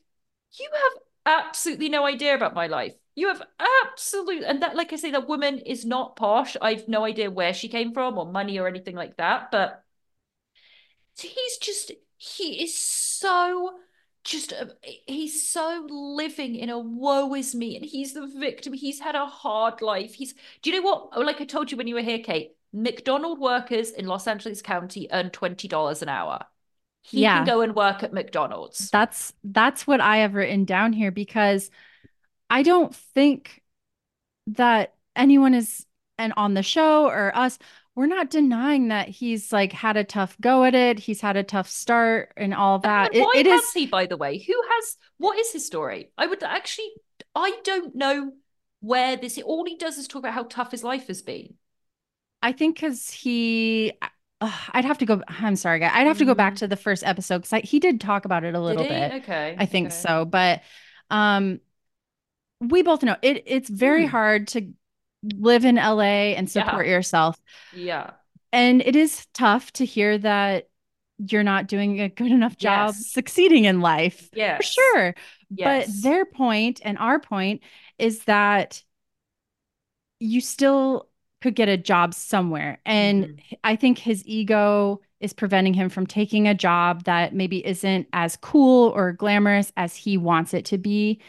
[0.60, 1.02] "You have
[1.48, 5.28] absolutely no idea about my life." You have absolute, and that, like I say, that
[5.28, 6.56] woman is not posh.
[6.62, 9.84] I've no idea where she came from or money or anything like that, but
[11.28, 13.80] he's just he is so
[14.24, 14.66] just uh,
[15.08, 18.74] he's so living in a woe is me and he's the victim.
[18.74, 20.14] He's had a hard life.
[20.14, 21.10] He's do you know what?
[21.14, 24.62] Oh, like i told you when you were here kate mcdonald workers in los angeles
[24.62, 26.40] county earn $20 an hour.
[27.02, 27.36] He Yeah.
[27.36, 28.90] can go and work at mcdonald's.
[28.92, 31.70] That's that's what I have written down here because
[32.50, 33.62] I don't think
[34.48, 35.86] that anyone is
[36.18, 37.60] and on the show or us
[37.96, 41.00] we're not denying that he's like had a tough go at it.
[41.00, 43.08] He's had a tough start and all that.
[43.14, 45.66] And It- why it has is he by the way who has what is his
[45.66, 46.90] story i would actually
[47.36, 48.32] i don't know
[48.80, 51.56] where this all he does is talk about how tough his life has been
[52.42, 55.22] I think because he, uh, I'd have to go.
[55.28, 55.92] I'm sorry, guy.
[55.94, 56.60] I'd have to go back Mhm.
[56.60, 59.12] to the first episode because he did talk about it a little bit.
[59.24, 59.96] okay I think okay.
[59.96, 60.62] so, but
[61.10, 61.60] um,
[62.62, 63.44] we both know it.
[63.46, 64.12] It's very Hmm.
[64.12, 64.72] hard to
[65.24, 66.64] live in LA and Yeah.
[66.64, 67.38] support yourself,
[67.74, 68.12] yeah
[68.52, 70.70] and it is tough to hear that
[71.20, 73.08] you're not doing a good enough job Yes.
[73.08, 74.30] succeeding in life.
[74.34, 74.58] Yeah.
[74.58, 75.16] For sure.
[75.50, 75.88] Yes.
[75.88, 77.62] But their point and our point
[77.98, 78.82] is that
[80.20, 81.08] you still
[81.42, 82.80] could get a job somewhere.
[82.86, 83.58] And Mhm.
[83.64, 88.36] I think his ego is preventing him from taking a job that maybe isn't as
[88.38, 91.22] cool or glamorous as he wants it to be.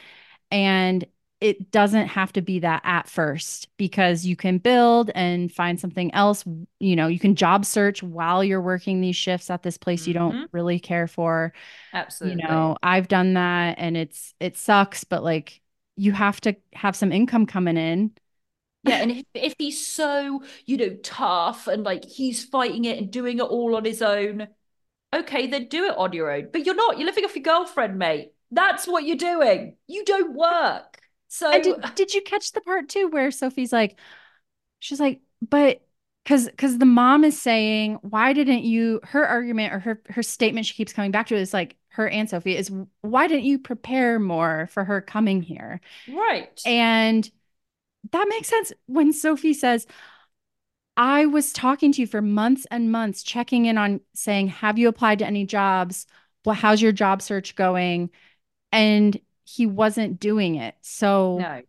[0.50, 1.06] And
[1.40, 6.12] it doesn't have to be that at first because you can build and find something
[6.14, 6.44] else.
[6.80, 10.12] You know, you can job search while you're working these shifts at this place you
[10.12, 10.14] Mhm.
[10.14, 11.52] don't really care for
[11.92, 12.22] Absolutely.
[12.22, 15.60] you know i've done that and it's it sucks but like
[15.96, 18.12] you have to have some income coming in
[18.82, 23.10] Yeah, and if, if he's so, you know, tough and like he's fighting it and
[23.12, 24.48] doing it all on his own,
[25.14, 26.50] okay, then do it on your own.
[26.52, 26.98] But you're not.
[26.98, 28.34] You're living off your girlfriend, mate.
[28.52, 29.76] That's what you're doing.
[29.88, 30.99] You don't work.
[31.32, 33.98] So and did, did you catch the part too where sophie's like
[34.80, 35.80] she's like but
[36.24, 40.66] because because the mom is saying why didn't you her argument or her her statement
[40.66, 42.70] she keeps coming back to is like her aunt sophie is
[43.00, 46.60] why didn't you prepare more for her coming here right.
[46.64, 47.30] And
[48.12, 49.86] that makes sense when Sophie says,
[50.96, 54.88] I was talking to you for months and months, checking in on saying, Have you
[54.88, 56.06] applied to any jobs?
[56.44, 58.10] Well, how's your job search going?
[58.72, 59.20] And
[59.56, 60.74] he wasn't doing it.
[60.82, 61.62] So No.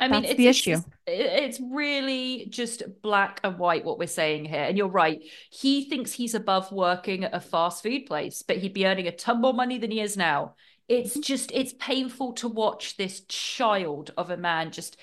[0.00, 0.70] I mean, That's it's the it's issue.
[0.72, 4.62] just- it's really just black and white what we're saying here.
[4.64, 5.20] And you're right.
[5.50, 9.12] He thinks he's above working at a fast food place, but he'd be earning a
[9.12, 10.54] ton more money than he is now.
[10.88, 11.20] It's Mm-hmm.
[11.22, 14.96] just, it's painful to watch this child of a man just,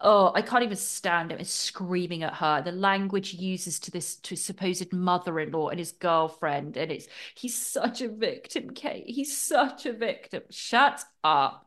[0.00, 1.38] oh, I can't even stand him.
[1.38, 2.62] It's screaming at her.
[2.62, 6.76] The language uses to this, to his supposed mother-in-law and his girlfriend.
[6.76, 9.04] And it's, he's such a victim, Kate.
[9.06, 10.42] He's such a victim.
[10.50, 11.66] Shut up.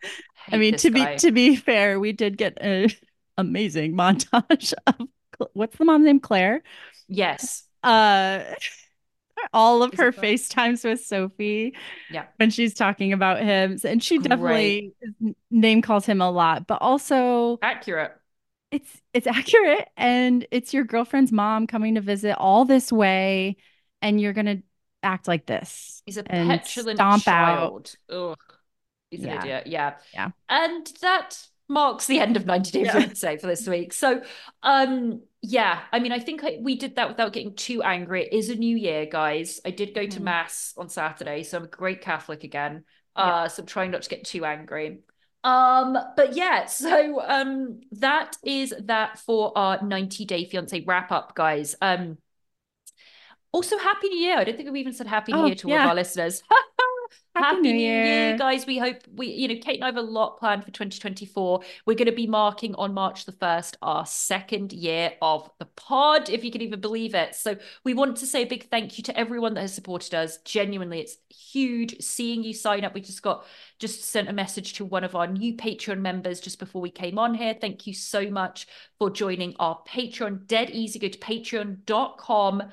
[0.51, 2.89] I Hate mean, to be to be fair, we did get an
[3.37, 5.07] amazing montage of
[5.53, 6.19] what's the mom's name?
[6.19, 6.61] Claire.
[7.07, 7.63] Yes.
[7.81, 8.43] Uh
[9.53, 11.75] all of Is her FaceTimes with Sophie
[12.09, 12.27] Yeah.
[12.37, 13.77] when she's talking about him.
[13.83, 14.29] And she Great.
[14.29, 14.93] definitely
[15.51, 18.19] name calls him a lot, but also Accurate.
[18.73, 23.55] It's it's accurate and it's your girlfriend's mom coming to visit all this way
[24.01, 24.57] and you're gonna
[25.03, 27.59] act like this He's a petulant stomp out.
[27.59, 27.95] child.
[28.09, 28.37] Ugh.
[29.11, 29.39] He's an Yeah.
[29.41, 29.67] idiot.
[29.67, 29.93] Yeah.
[30.13, 30.29] Yeah.
[30.49, 31.37] And that
[31.69, 32.93] marks the end of 90 Day Yeah.
[32.95, 33.93] Fiancé for this week.
[33.93, 34.21] So
[34.63, 38.23] um yeah, I mean, I think I, we did that without getting too angry.
[38.23, 39.59] It is a new year, guys.
[39.65, 40.23] I did go to Mhm.
[40.23, 42.85] mass on Saturday, so I'm a great Catholic again.
[43.17, 43.23] Yeah.
[43.23, 44.99] Uh, so I'm trying not to get too angry.
[45.43, 51.35] Um, but yeah, so um, that is that for our 90 Day Fiance wrap up,
[51.35, 51.75] guys.
[51.81, 52.17] Um,
[53.51, 54.37] also, Happy New Year.
[54.39, 56.41] I don't think we've even said Happy New Oh, Year to all of our listeners.
[57.35, 58.37] Happy New Year.
[58.37, 58.67] guys.
[58.67, 61.61] We hope we, you know, Kate and I have a lot planned for 2024.
[61.85, 66.29] We're going to be marking on March the 1st our second year of the pod,
[66.29, 67.33] if you can even believe it.
[67.33, 70.37] So we want to say a big thank you to everyone that has supported us.
[70.45, 72.93] Genuinely, it's huge seeing you sign up.
[72.93, 73.45] We just got
[73.79, 77.17] just sent a message to one of our new Patreon members just before we came
[77.17, 77.55] on here.
[77.59, 78.67] Thank you so much
[78.99, 80.45] for joining our Patreon.
[80.45, 80.99] Dead easy.
[80.99, 82.63] Go to patreon.com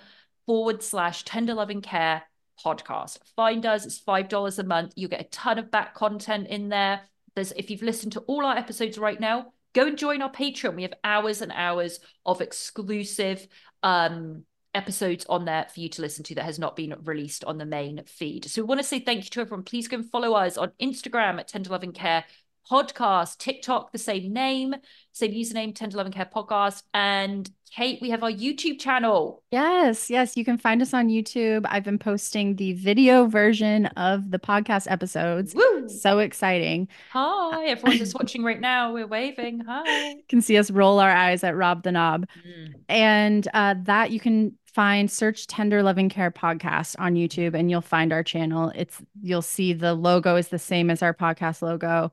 [0.46, 2.24] forward slash tender loving care
[2.64, 3.18] podcast.
[3.36, 4.92] Find us, it's $5 a month.
[4.96, 7.02] You'll get a ton of back content in there.
[7.34, 10.74] There's if you've listened to all our episodes right now, go and join our Patreon.
[10.74, 13.46] We have hours and hours of exclusive
[13.82, 14.44] um
[14.74, 17.66] episodes on there for you to listen to that has not been released on the
[17.66, 18.44] main feed.
[18.44, 19.64] So we want to say thank you to everyone.
[19.64, 22.24] Please go and follow us on Instagram at Tender Loving Care
[22.70, 24.74] Podcast, TikTok, the same name,
[25.12, 26.82] same username, Tender Loving Care Podcast.
[26.94, 29.42] And Kate, we have our YouTube channel.
[29.52, 31.64] Yes, yes, you can find us on YouTube.
[31.68, 35.54] I've been posting the video version of the podcast episodes.
[35.54, 35.88] Woo!
[35.88, 36.88] So exciting.
[37.10, 38.92] Hi, everyone that's watching right now.
[38.92, 39.60] We're waving.
[39.68, 40.16] Hi.
[40.28, 42.26] Can see us roll our eyes at Rob the Knob.
[42.46, 42.74] Mm.
[42.88, 47.80] And uh, that you can find search Tender Loving Care podcast on YouTube and you'll
[47.80, 48.72] find our channel.
[48.74, 52.12] It's you'll see the logo is the same as our podcast logo.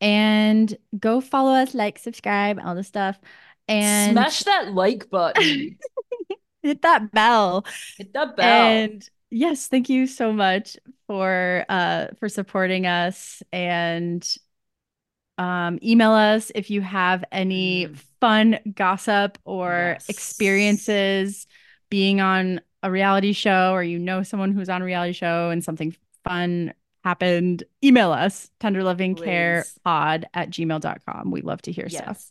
[0.00, 3.18] And go follow us, like, subscribe, all the stuff.
[3.68, 5.78] And Smash that like button.
[6.62, 7.64] hit that bell.
[7.98, 8.70] Hit that bell.
[8.70, 10.76] And yes, thank you so much
[11.06, 14.26] for uh for supporting us and
[15.38, 17.96] um email us if you have any Mm.
[18.20, 20.08] fun gossip or Yes.
[20.08, 21.46] experiences
[21.90, 25.62] being on a reality show or you know someone who's on a reality show and
[25.64, 26.72] something fun
[27.08, 31.30] happened, email us tenderlovingcarepod at gmail.com.
[31.30, 32.30] We love to hear stuff.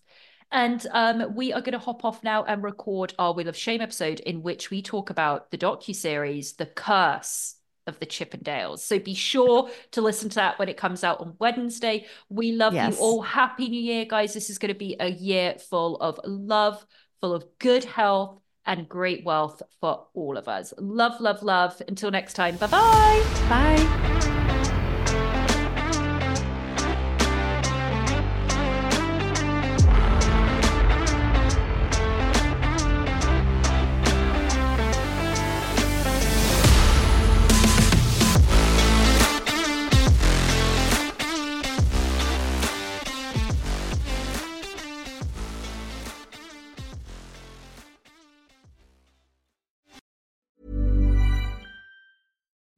[0.51, 3.81] And um, we are going to hop off now and record our Wheel of Shame
[3.81, 7.55] episode in which we talk about the docu-series The Curse
[7.85, 8.79] of the Chippendales.
[8.79, 12.05] So be sure to listen to that when it comes out on Wednesday.
[12.29, 12.93] We love Yes.
[12.95, 13.21] you all.
[13.21, 14.33] Happy New Year, guys.
[14.33, 16.85] This is going to be a year full of love,
[17.19, 20.73] full of good health and great wealth for all of us.
[20.77, 21.81] Love, love, love.
[21.87, 22.55] Until next time.
[22.57, 23.23] Bye-bye.
[23.49, 24.46] Bye.